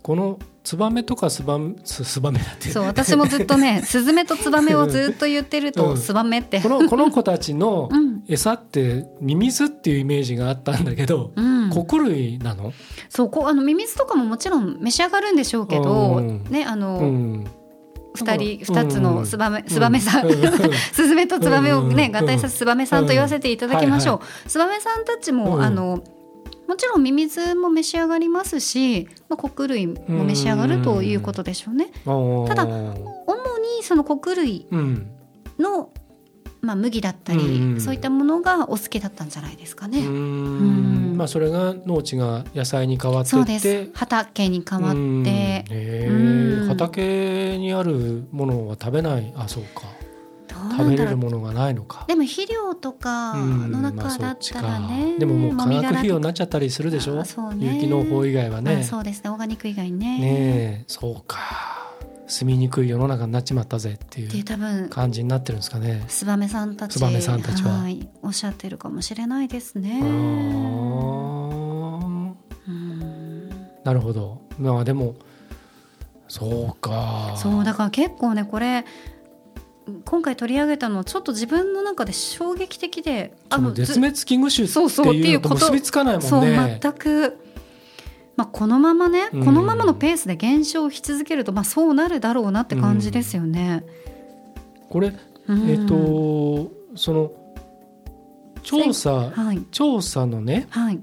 [0.02, 2.70] このツバメとかスバメススバメだって。
[2.70, 5.96] そう私もずっとね スズメとツバメをずっと言ってると、うん。
[5.96, 6.60] ツバメって。
[6.60, 8.16] このこの子たちの うん。
[8.28, 12.72] 餌ってミミズっていうイメージがあったんだけど、うん、穀類なの、
[13.08, 16.44] そうこうあのミミズとかももちろん召し上がるんでしょうけど、うん。
[16.50, 17.44] ねあの、
[18.20, 18.84] うん、二人うん。
[18.84, 20.30] 二つのツバメツバメさん、
[20.92, 22.16] スズメとツバメをね、うん。
[22.16, 25.62] 合体させツバメさんと言わせていただきましょう、ツバメさんたちも、うん。
[25.62, 26.02] あの
[26.68, 31.90] もちろんミミズも召し上がりますし、まあ、穀類も召し上がるということでしょうね。
[32.04, 35.06] ただ主にその穀類うん
[35.58, 35.90] の、
[36.66, 40.00] まあ、麦だったり、うんそういったものがお好きだったんじゃないですかね。
[40.00, 41.12] うーうん。
[41.14, 43.90] んまあそれが農地が野菜に変わってそうです。
[43.94, 45.22] 畑に変わうん。
[45.22, 46.68] ってへえうん。
[46.68, 49.32] 畑にあるものは食べない。
[49.36, 49.82] あそうか。
[50.76, 52.04] 食べれるものがないのか。
[52.08, 53.70] でも肥料とかうん。
[53.72, 57.24] のまあ中だったらね、でももう化学肥料にななっちゃったりするでしょ？
[57.24, 57.74] そうね。
[57.76, 58.82] 有機農法以外はね。
[58.82, 59.30] そうですね。
[59.30, 60.18] オーガニック以外にね。
[60.18, 60.26] ね
[60.82, 60.84] え。
[60.88, 61.38] そうか
[62.26, 66.04] 住みにくい世の中になっちまったぜっていでう多分感じになってるんですかね。
[66.08, 67.88] ツバメさんたちツバメさんたちは。
[67.88, 70.00] いおっしゃってるかもしれないですね。
[73.84, 74.42] なるほど。
[74.58, 75.14] まあでも
[76.28, 77.34] そうか。
[77.36, 78.84] そうだから結構ねこれ
[80.04, 85.54] 今回取り上げたのちょっと自分の中で衝撃的でそのず絶滅危惧種そうそうっていうのと。
[85.54, 86.80] 結びつかないもそうんね。
[86.82, 87.38] 全く、
[88.36, 89.44] まあ、このままね、うん。
[89.44, 93.84] このままのペースで減少し続けると、まあ、そうなるだろうなって感じですよね。
[94.88, 95.12] これ、
[95.46, 95.70] うん。
[95.70, 97.32] えっ、とその
[98.62, 99.62] 調査はい。
[99.70, 101.00] 調査のねはい。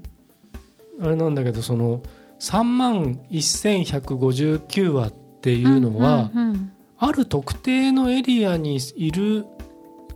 [1.00, 2.02] あれなんだけどその
[2.40, 9.44] 3万1159羽っていうのは、うんうんある特定のエリアにいる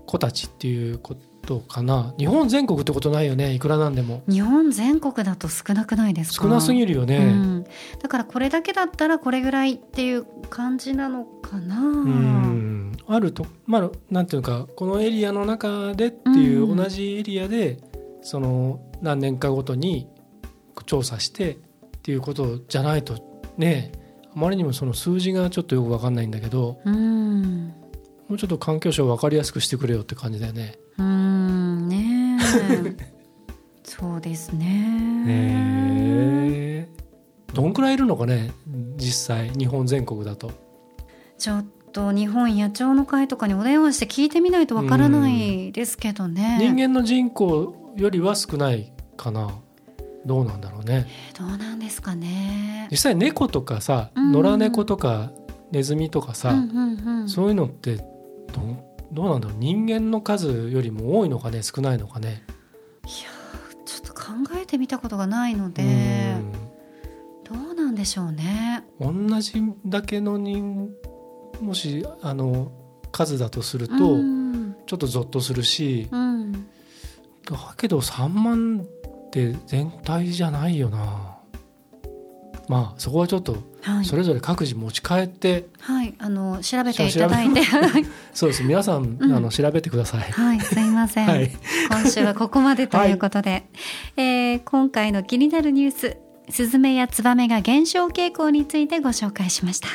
[0.07, 1.20] 子たちっていうこと
[1.56, 2.14] かな？
[2.18, 3.54] 日本全国ってことないよね？
[3.54, 4.22] いくらなんでも。
[4.28, 6.44] うん日本全国だと少なくないですか？
[6.44, 7.64] 少なすぎるよね、うん、
[8.00, 11.80] だからこれだけだったらこれぐらいっていう感じなのかな？
[11.80, 12.92] うん。
[13.06, 16.76] あるとまあなんていうかこのエリアの中でっていううん。
[16.76, 17.78] 同じエリアで、
[18.22, 20.06] その何年かごとに
[20.87, 21.56] 調査してっ
[22.02, 23.18] ていうことじゃないと
[23.56, 23.92] ね
[24.34, 27.74] あまりにもその数字がちょっとよく分かんないんだけどうん。
[28.28, 30.78] もうちょっと環境省分かりやすくしてくれよって感じだよね。
[30.98, 31.27] うん
[33.84, 35.38] そうですね。
[37.54, 38.50] どんくらいいるのかね
[38.96, 40.50] 実際日本全国だと。
[41.38, 46.58] ちょっと日本野鳥の会とかにお電話して聞いてみないとわからないですけどね。
[46.61, 49.50] 人間の人口よりは少ないかな。
[50.26, 51.06] どうなんだろうね。
[51.38, 52.88] どうなんですかね。
[52.90, 55.32] 実際猫とかさうん野良猫とか
[55.72, 56.54] ネズミとかさ、
[57.26, 58.61] そういうのってど
[59.12, 62.44] どうなんだろう人間の数よりも多いのかね少ないのかね。
[63.87, 66.37] ちょっと考えてみたことがないので
[67.44, 69.55] どうなんでしょうねうん同じ
[69.87, 70.90] だけの人
[71.62, 72.71] もしあの
[73.11, 74.49] 数だとすると、うん
[74.87, 81.38] ちょっとゾッとするし、うんだけど3万って全体じゃないよな。
[82.68, 83.57] まあそこはちょっと
[83.96, 84.05] はい。
[84.05, 88.62] それぞれ各自持ち帰って、はい、あの調べていただいて、はい、 そうです。
[88.62, 89.33] 皆さん、うん。
[89.33, 90.20] あの調べてください。
[90.31, 91.27] はい、すいません。
[91.27, 91.51] はい。
[91.90, 93.68] 今週はここまでということで、
[94.16, 96.16] えー今回の気になるニュース、
[96.51, 99.88] スズメやツバメが減少傾向についてご紹介しました。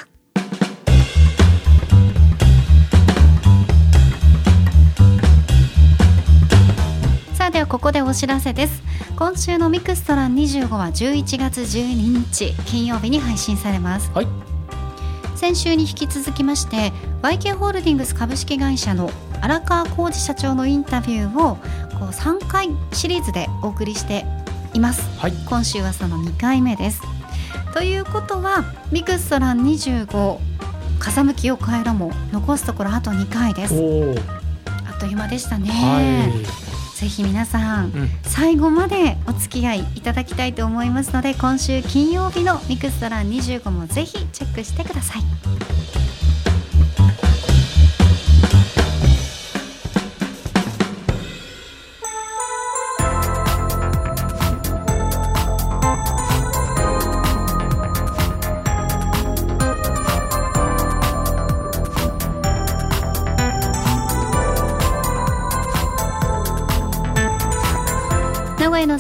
[7.64, 8.84] ではここでお知らせです。
[9.16, 14.12] 今週のミクストラン25は11月12日金曜日に配信されます。
[14.12, 14.28] はい。
[15.38, 21.56] 先週に引き続きまして YK ホールディングス株式会社の荒川浩二社長のインタビューを
[21.98, 24.26] こう3回シリーズでお送りして
[24.74, 25.02] います。
[25.18, 25.32] はい。
[25.48, 27.02] 今週はその2回目です。
[27.74, 30.38] ということはミクストラン25
[31.00, 33.74] 風向きを変えろも残すところあと2回です。
[34.86, 46.23] あっという間でしたね、はぜひ皆さんい、うん、最後までお付き合いいただきたいと思いますので今週金曜日のミクストラン25もぜひチェックしてください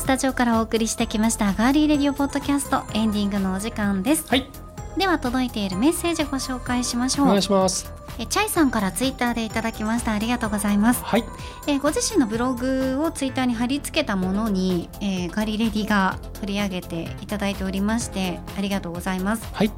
[0.03, 4.27] スタジオからお送りしてきましたガーリーレディオポッドキャストエンディングのお時間です。
[4.27, 4.49] はい、
[4.97, 7.27] では届いているメッセージご紹介しましょう。
[7.27, 7.89] お願いします。
[8.19, 10.11] えチャイさんからツイッターでいただきました。
[10.11, 11.01] ありがとうございます。
[11.05, 11.23] はい、
[11.67, 19.47] えーご自身のブログをツイッターに貼り付けたものに、えーガリレディが取り上げていただいておりましてありがとうございます。
[19.53, 19.71] はい、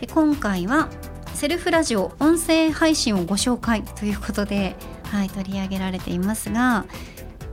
[0.00, 0.88] で今回は
[1.34, 4.76] セルフラジオ音声配信をご紹介ということで、
[5.10, 6.86] はい、取り上げられていますが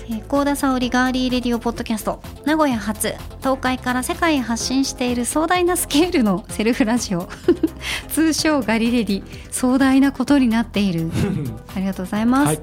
[0.09, 7.27] えー高田沙織ガーリーレディオポッドキャスト名古屋発東海から世界へ発信している壮大なスケールのセルフラジオ。
[8.09, 9.23] 通称ガリレディ。
[9.51, 11.11] 壮大なことになっている。
[11.75, 12.59] ありがとうございます、はい。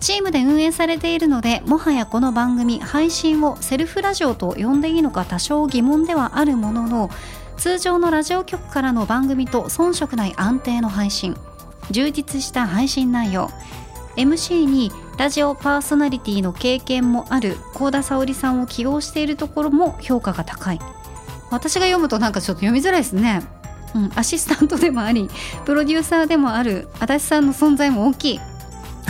[0.00, 7.10] チームで運営されているのでもはやこの番組配信をセルフラジオと呼んでいいのか多少疑問ではあるものの
[7.56, 11.36] 通常のラジオ局からの番組と遜色ない安定の配信。
[11.90, 13.50] 充実した配信内容。
[14.16, 20.80] MC にラジオパーソナリティの経験もある幸田沙織さんを起用しているところも評価が高い。
[21.50, 23.42] 私が読むとなんかちょっと読みづらいですね、
[23.94, 25.28] うん、アシスタントでもあり
[25.66, 28.40] プロデューサーでもある足立さんの存在も大きい。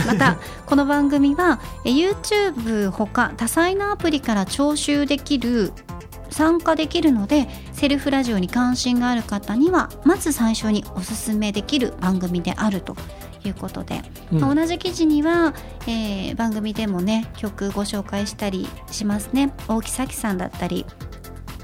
[0.05, 5.71] また この番組はえ YouTube ほか多彩なアプリから聴取できる
[6.29, 12.95] 参加できるのでセルフラジオに関心がある方にはまず最初におすすめできる番組であると
[13.47, 15.53] いうことで、うんまあ同じ記事には、
[15.87, 20.85] えー番組でもね曲ご紹介したりしますね大木咲さんだったり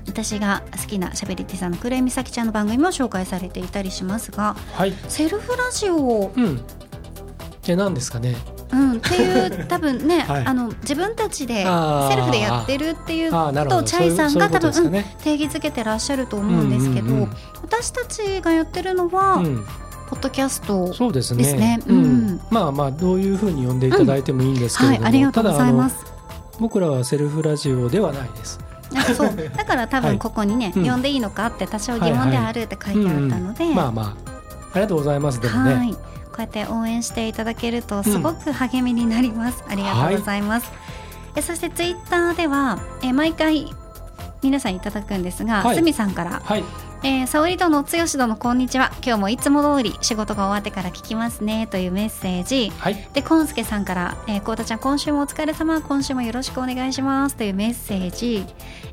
[0.07, 6.61] 私が好きなしゃべり手さんの黒井美咲ちゃんの番組も紹介されていたりしますがはい、セルフラジオうん。
[7.67, 8.35] え、何ですかね？
[8.71, 11.63] うん、っていう 多分ね、はいあの自分たちで
[12.09, 13.81] セルフでやってるっていうああ、なるほど。
[13.83, 15.17] とチャイさんが多分そういうことですかね。
[15.37, 19.65] 定義づけてらっしゃると思うんですけど、うんうん私たちがやってるのは、うんうん
[20.09, 21.79] ポッドキャストそうですね。
[21.87, 21.97] うん。
[21.97, 22.41] うん。
[22.49, 26.05] まあまあどういうふうに呼んでいただいてもいいんですけれはいども、ありがとうございます。
[26.59, 28.59] 僕らはセルフラジオではないです。
[28.95, 29.35] あそう。
[29.55, 30.11] だから多はい。
[30.13, 30.89] 分ここにね、うん。
[30.89, 33.75] 呼んでいいのかって多少疑問であるって書いてあったので、うんうん。
[33.75, 34.05] まあまあ
[34.71, 35.99] ありがとうございますでもね、はい、こ
[36.37, 39.63] うやって応援していただけるとすごく励みになります。
[39.67, 40.71] ありがとうございます。
[41.35, 43.73] えそしてツイッターではえ毎回
[44.41, 45.75] 皆さんいただくんですが、はい。
[45.75, 46.63] すみさんから、はい
[47.01, 48.91] えー、沙織殿、剛殿こんにちは。
[49.01, 51.65] 今日もいつも通り仕事が終わってから聞きますね。
[51.65, 52.71] というメッセージ。
[52.77, 53.09] はい。
[53.13, 57.37] で、こんすけさんから、えー、こうたちゃん、今週もお疲れ様、今週もよろしくお願いします。
[57.37, 58.45] というメッセージ。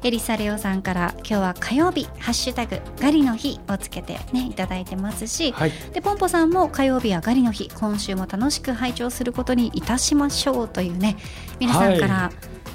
[0.05, 5.73] エリサレオさんから、今日は火曜日、ハッシュタグ、ガリの日をつけてね、いただいてますし、はい。
[5.93, 10.69] でポンポさんも火曜日はガリの日今週も楽しく拝聴することにいたしましょう。
[10.69, 11.17] というね
[11.59, 12.31] 皆さんから、は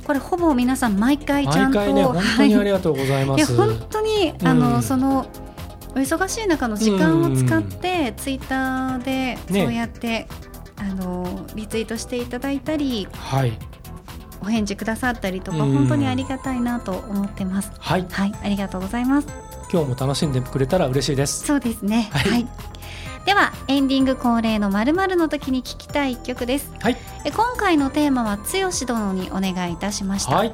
[0.06, 5.28] これほぼ皆さん毎回ちゃんとね本当にありはがとうございます、本当にあの、うんその
[5.93, 9.64] お忙しい中の時間を使って、ツイッターでね。
[9.64, 10.28] そうやって、
[10.78, 13.54] あのリツイートしていただいたりはい。
[14.41, 15.74] お返事くださったりとか、うん。
[15.74, 17.72] 本当にありがたいなと思ってます。
[17.78, 18.08] はい。
[18.10, 18.34] はい。
[18.41, 19.28] ありがとうございます。
[19.72, 21.45] 今日も楽しんでくれたら嬉しいです。
[21.45, 22.10] そうですね。
[22.12, 22.20] は。
[22.20, 22.47] はいい
[23.26, 26.72] ではエンディング恒例のまるの時に聞きたい一曲です。
[26.80, 30.36] はいえ今回のテーマは剛殿にお願いいたしました。
[30.36, 30.53] はい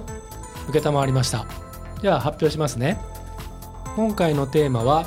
[0.73, 1.45] 承りました
[2.01, 2.99] では発表しますね
[3.95, 5.05] 今回のテーマは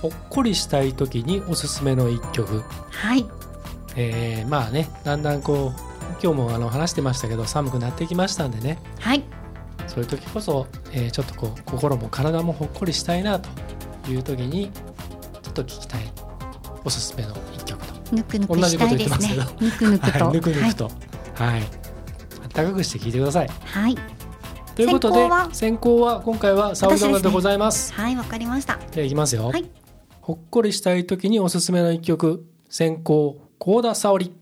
[0.00, 3.26] ほっこりしたい時におすすめの一曲はい。
[3.94, 5.80] えーまあねだんだんこう
[6.22, 9.22] 今日もあの話してましたけど寒くなってきましたんでねはい。
[9.86, 13.50] そういう時こそ、えーちょっとこう心も体もほっこりしたいなと
[14.10, 14.70] いう時に
[15.42, 16.11] ちょっと聞きたい
[16.84, 19.36] おすすめの一曲とぬくぬくしたいですね。
[19.60, 20.24] ぬくぬくと。
[20.24, 20.90] はい、ぬくぬくと
[21.34, 21.62] はい、
[22.52, 23.96] 暖かくして聞いてくださいはい。
[24.74, 26.20] ということで先行は？
[26.20, 28.78] 今回は沙織殿でございますはい、わかりました。
[28.90, 29.70] じゃあいきますよ、はい。
[30.20, 34.34] ほっこりしたい時におすすめの一曲先行高田沙織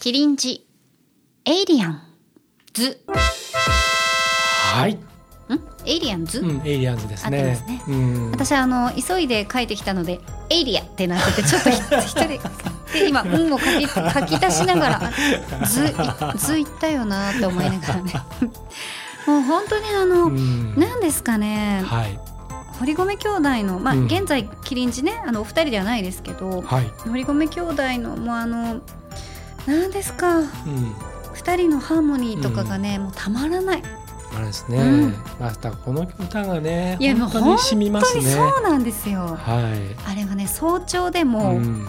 [0.00, 0.66] キリンジ。
[1.44, 2.02] エイリアン
[2.74, 3.02] ズ。
[4.72, 4.98] はい、ん
[5.86, 7.42] エイリアンズ、うん、エイリアンズですね。
[7.66, 8.30] ねうん。
[8.32, 10.20] 私あの急いで書いてきたので
[10.50, 12.28] 「エイリア」ってなっててちょっとひ一人。
[12.92, 15.12] で今「うん」を書き書き足しながら
[15.60, 15.94] あ図
[16.36, 18.12] 図いったよなって思いながらね。
[19.26, 20.74] もう本当にあの、うん。
[20.76, 21.82] 何ですかね。
[21.84, 22.18] はい。
[22.78, 24.06] 堀込兄弟のまあ、うん。
[24.06, 28.80] 現在キリンジねあのお二人ではないですけどはい、堀込兄弟のもうあの
[29.66, 30.38] 何ですか。
[30.38, 30.46] うん、
[31.34, 33.82] 二人のハーモニーとかがね、もうたまらない
[34.34, 35.14] あれですね、うん。
[35.40, 38.40] またこの歌がねいやもう本当に染みます本当にね。
[38.52, 39.20] そうなんですよ。
[39.20, 39.36] は
[40.06, 41.86] あれはね早朝でいも、うん。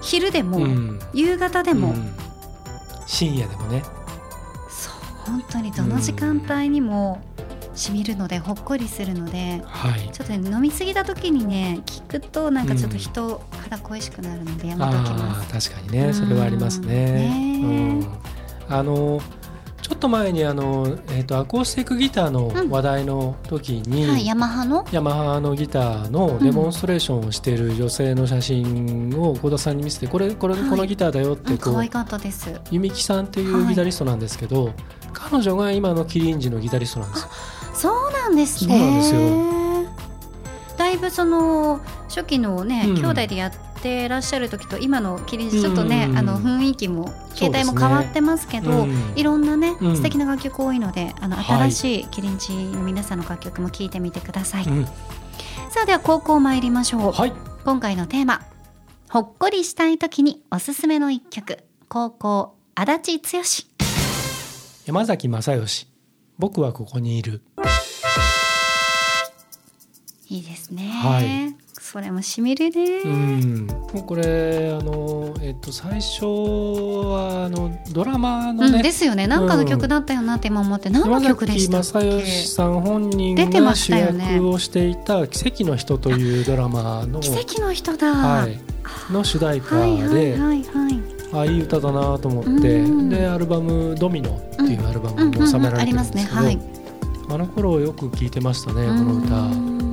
[0.00, 1.00] 昼でも、うん。
[1.12, 2.12] 夕方でも、うん。
[3.06, 3.82] 深夜でもね。
[4.68, 7.20] そう本当にどの時間帯にも
[7.74, 10.10] しみるのでほっこりするのではい。
[10.12, 16.12] ちょっとね飲み過ぎた時にね聞くとなんかちょっと人肌恋しくなるのでやめときまあす、ー確かにね。
[16.12, 17.60] それはありますね。
[17.62, 18.00] うん。
[18.00, 18.06] ね
[18.68, 18.74] うん。
[18.76, 19.20] あの
[19.88, 24.86] ちょっと前にあの、えー、とアコースティックギターの話題の時に、はいヤマハの？
[24.92, 30.68] ヤマハのギターのデモンストレーションをしている女性の写真を幸田さんに見せてこれこれはい。
[30.68, 32.60] このギターだよってこう、可愛かったです。
[32.70, 34.74] ゆみきさんっていうギタリストなんですけど、
[35.14, 37.28] 彼女が今のキリンジのギタリストなんですよ。
[37.72, 38.78] そうなんですね。
[38.78, 39.20] そうなんですよ。
[40.76, 42.94] だいぶその初期のね、うん。
[42.98, 46.18] 兄弟でやってらっしゃる時と今のキリンジちょっとね、うん。
[46.18, 49.12] あの雰囲気も携帯も変わってますけどうん。
[49.16, 51.70] いろんなね、うん素敵な楽曲多いのであのはい。
[51.70, 54.84] 新しいキリンジの皆さんの楽曲も聴いてみてください、うん。
[54.86, 54.92] さ
[55.82, 57.32] あでは高校参りましょう、はい。
[57.64, 58.42] 今回のテーマ
[59.10, 61.58] ほっこりしたい時におすすめの一曲。
[61.88, 63.42] 高校足立剛。
[64.86, 65.88] 山崎正義。
[66.38, 67.42] 僕はここにいる。
[70.30, 79.26] いいですね、はいそれもしみるね、うん、もうこれあの、えっと、最初はあのドラマのね、うんですよね。
[79.26, 80.90] なんかの曲だったよなって今思って。
[80.90, 88.60] 何の曲でしたっ山崎正義けさん本人出てましが主役をしていた「奇跡の人」というドラマの,、奇跡の人だ、はい、
[89.10, 91.00] の主題歌はいはいで、はいはい。
[91.32, 93.08] あいい歌だなと思って、うん。
[93.08, 96.30] でアルバム「ドミノ」っていうアルバムうんうんに収められてるんですけど、ね。
[96.30, 96.58] はい。
[97.30, 99.87] あの頃よく聴いてましたねこの歌。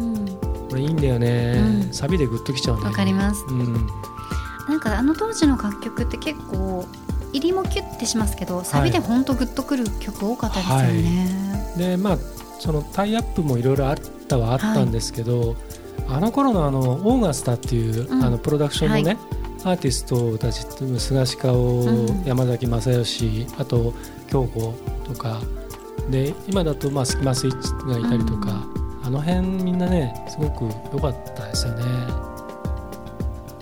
[0.80, 1.94] いいんだよね、うん。
[1.94, 2.92] サビでグッときちゃうんだよね。
[2.92, 3.46] わかります。
[3.50, 3.88] うん。
[4.68, 6.86] なんかあの当時の楽曲って結構
[7.34, 12.18] 入りもキュッてしますけどサビでほんとグッとくる曲多かったですよね、でまあ
[12.60, 13.96] そのタイアップもいろいろあっ
[14.28, 15.56] たはあったんですけど、
[16.08, 18.24] あの頃のあのオーガスタっていう、うん。
[18.24, 19.18] あのプロダクションのね、
[19.64, 20.66] アーティストたち
[21.00, 22.24] 菅氏顔、うん。
[22.24, 23.94] 山崎正義あと
[24.28, 24.74] 京子
[25.04, 25.42] とか
[26.10, 28.66] で今だとまあスキマスイッチがいたりとか、
[29.06, 31.84] あの辺みんなねすごく良かったですよね。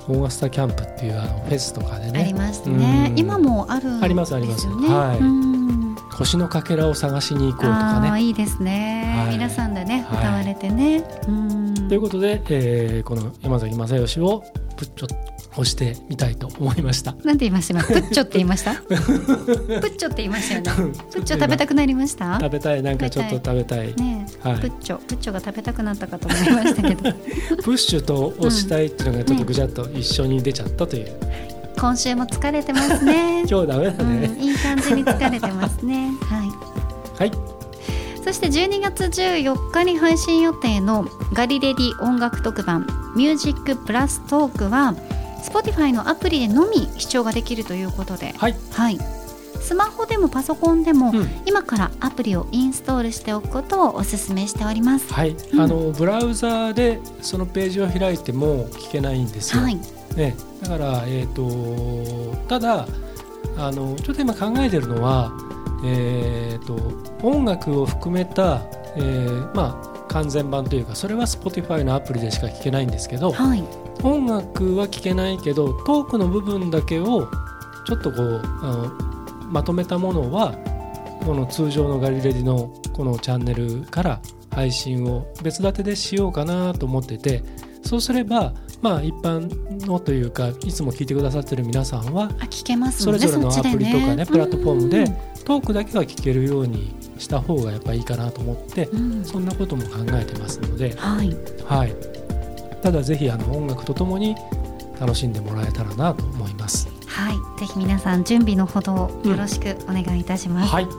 [0.07, 2.21] オーガスタキャンプっていうあのフェスとかでね。
[2.21, 3.07] ありましたね。
[3.11, 3.19] うん。
[3.19, 3.99] 今もあるね。
[4.01, 4.67] ありますあります。
[4.67, 5.19] はい。
[5.19, 5.95] うん。
[6.11, 8.21] 星のかけらを探しに行こうとかね。
[8.21, 9.33] いいですね、はい。
[9.33, 10.19] 皆さんでねはい。
[10.19, 11.87] 歌われてね、うん。
[11.89, 14.43] ということで、えーこの山崎正義を
[14.77, 17.13] プッチョ押してみたいと思いました。
[17.23, 18.73] なんて言いました今 プッチョって言いました？
[18.85, 20.71] プッチョって言いましたよね。
[21.11, 22.39] プッチョ食べたくなりました？
[22.39, 22.81] 食べたい。
[22.83, 23.93] なんかちょっと食べたい。
[23.95, 24.59] ねえ、はい。
[24.59, 27.03] プッチョプッチョが食べたくなったかと思いましたけど。
[27.63, 31.11] プッシュと押したいっていうのがちょっとぐちゃっと一緒に出ちゃったという。
[31.77, 33.43] 今週も疲れてますね。
[33.49, 34.37] 今日ダメだうん、ね。
[34.39, 36.11] いい感じに疲れてますね。
[36.29, 36.49] はい。
[37.19, 37.31] はい。
[38.23, 42.87] そして12月14日に配信予定のガリレディ音楽特番
[43.17, 44.95] 「ミュージックプラストークは
[45.43, 48.55] Spotify のアプリでのみ視聴ができるということで、はい。
[48.71, 48.97] はい、
[49.59, 55.13] スマホでもパソコンでも、うん今からアプリをインストールしておくことをお勧めしております。
[55.13, 55.31] はい。
[55.31, 59.61] うんあのブラウザーでそのページを開いても聞けないんですよ。
[59.61, 59.75] はい、
[60.15, 60.35] ね。
[60.61, 62.87] だからえっ、とただ
[63.57, 65.31] あのちょっと今考えてるのは
[65.85, 66.77] えっ、と
[67.21, 68.61] 音楽を含めた、
[68.95, 73.63] えーまあ完全版というかそれは Spotify のアプリでしか聞けないんですけど、はい、
[74.01, 77.29] 音楽は聴けないけどトークの部分だけを
[77.85, 80.53] ちょっとこうあのまとめたものは
[81.25, 84.21] この通常のガリレディのこのチャンネルから
[84.51, 87.43] 配信を別立てでしようかなと思ってて
[87.83, 92.29] そうすればまあ一般のというかいつも聞いてくださってる皆さんは
[92.91, 99.25] それぞれのアプリとかねプラットフォームでうんトークだけは聞けるようにした方がやっぱいいかなと思ってうん。
[99.25, 101.35] そんなことも考えてますので、はい、
[101.65, 101.95] はい、
[102.84, 104.36] ただぜひあの音楽とともに
[104.99, 106.89] 楽しんでもらえたらなと思います。
[107.07, 110.69] はい、ぜひ皆さん準備のほどよろしくお願いいたします。
[110.69, 110.89] はい、さ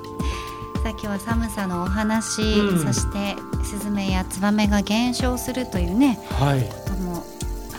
[0.87, 2.79] あ今日は寒さのお話、うん。
[2.79, 7.23] そしてスズメやツバメが減少するというねはい、ことも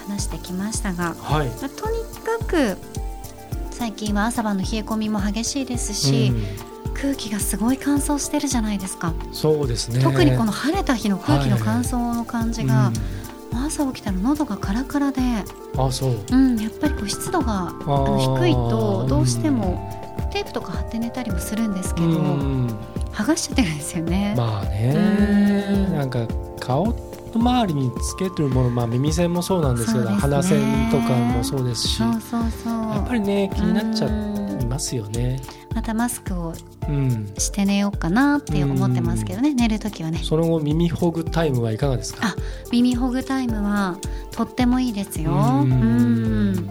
[0.07, 2.77] 話してきましたが、はい、まあとにかく
[3.71, 6.31] 最近は朝晩の冷え込みも激しいですし、
[6.93, 10.03] 空気がすごい乾燥してるじゃないですか、うんそうですね。
[10.03, 12.91] 特にこの晴れた日の空気の乾燥の感じが、う
[13.65, 15.45] 朝起きたら喉がカラカラで、ん
[15.77, 16.15] あ、そう。
[16.31, 18.39] うん、やっぱりこう湿度があのー。
[18.39, 19.89] 低いとどうしても
[20.31, 22.67] テープとか貼って寝たりもするんですけど、うん
[23.11, 24.33] 剥がしちゃってるんですよね。
[24.35, 25.65] まあね。
[25.89, 26.27] うん、なんか
[26.59, 26.93] 顔の
[27.35, 30.15] 周りにつけてるもの、まあ耳栓もそうなんですけど、すね。
[30.17, 32.73] 鼻栓とかもそうですし、そうそうそう。
[32.73, 34.34] やっぱりね気になっちゃうん
[34.65, 35.39] いますよね。
[35.73, 36.53] またマスクを
[36.87, 37.33] うん。
[37.37, 40.19] して寝ようかなって思ってますけどね、寝るときはね。
[40.23, 42.27] その後耳ほぐタイムはいかがですか？
[42.27, 42.35] あ
[42.71, 43.97] 耳ほぐタイムは
[44.31, 45.31] とってもいいですよ。
[45.31, 46.69] ううんん。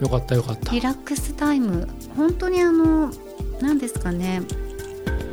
[0.00, 0.72] よかったよかった。
[0.72, 3.10] リラックスタイム本当にあの
[3.60, 4.42] 何ですかね。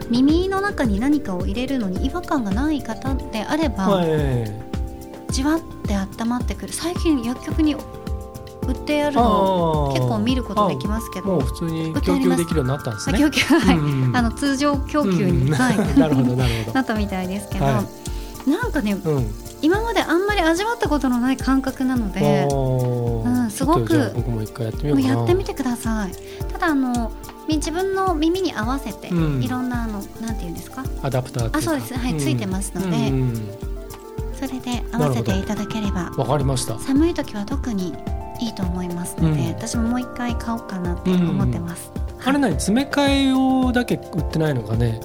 [0.10, 5.32] 耳の中に何かを入れるのに違和感がない方であれば、はい。
[5.32, 7.76] じわって温まってくる最近薬局に
[8.72, 11.28] 売ってあるの結構見ることできますけど。
[11.28, 13.16] もう普通に供給できるようになったんですね。
[13.16, 15.54] あ 供給はい、うんうんあの通常供給に、うん。
[15.56, 17.84] はい、なるほどなるほなったみたいですけど、は
[18.48, 19.12] なんかねど。
[19.12, 19.28] うん。
[19.62, 26.12] 今まであんまり味わったことのない感覚なのでうんすごく僕も一回やってみようやってみてください。
[26.52, 27.12] ただあの
[27.48, 29.44] み自分の耳に合わせて、うん。
[29.44, 30.84] いろんなあのなんていうんですか？
[31.04, 31.94] アダプターあそうです。
[31.96, 33.12] はいついてますので
[34.62, 36.12] で合わせていただければ。
[36.18, 36.78] わかりました。
[36.80, 37.94] 寒い時は特に
[38.40, 39.48] いいと思いますので、うん。
[39.50, 41.92] 私ももう一回買おうかなって思ってます、
[42.26, 42.54] あれ何？
[42.54, 45.00] 詰め替え用だけ売ってないのかね。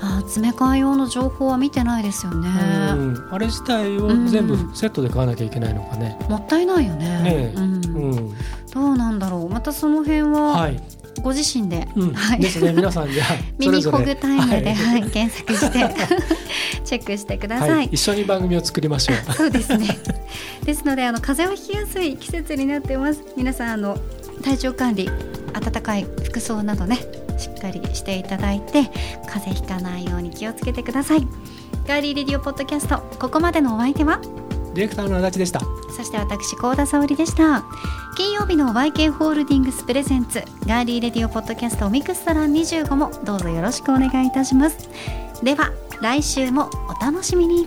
[0.00, 3.28] あー詰め替え用の情報は見てないですよね、うん。
[3.30, 6.18] あれ自体を全部セットで買わなきゃいけないのかね。
[6.28, 7.22] もったいないよね。
[7.22, 7.54] ねえ。
[7.56, 7.84] うん。
[7.84, 8.34] うん。
[8.74, 9.48] どうなんだろう。
[9.48, 10.82] またその辺ははい。
[11.22, 12.12] ご自身で、うん。
[12.14, 12.40] はい。
[12.40, 12.72] ですね。
[12.72, 13.24] 皆さんじゃ
[13.58, 15.10] 耳ぞれほぐタイムで、ははいい。
[15.10, 15.94] 検索して。
[16.84, 17.88] チェックしてください、はい。
[17.90, 19.32] 一緒に番組を作りましょう。
[19.34, 19.98] そうですね。
[20.64, 23.22] ですのであの風邪をひきやすい季節になってます。
[23.36, 23.98] 皆さんあの
[24.44, 25.10] 体調管理
[25.52, 26.98] 暖かい服装などね
[27.38, 28.84] しっかりしていただいて
[29.26, 31.26] 風邪ひかないように気をつけてください。
[31.86, 34.20] ガーリーレディオポッドキャストここまでのお相手は
[34.76, 35.60] ディレクターの足立でした。
[35.90, 37.64] そして私高田沙織でした。
[38.16, 44.88] 金曜日の YK ホールディングスプレゼンツガーリーレディオポッドキャストミクストラン25もどうぞよろしくお願いいたします。
[45.42, 45.72] では
[46.02, 47.66] 来週もお楽しみに。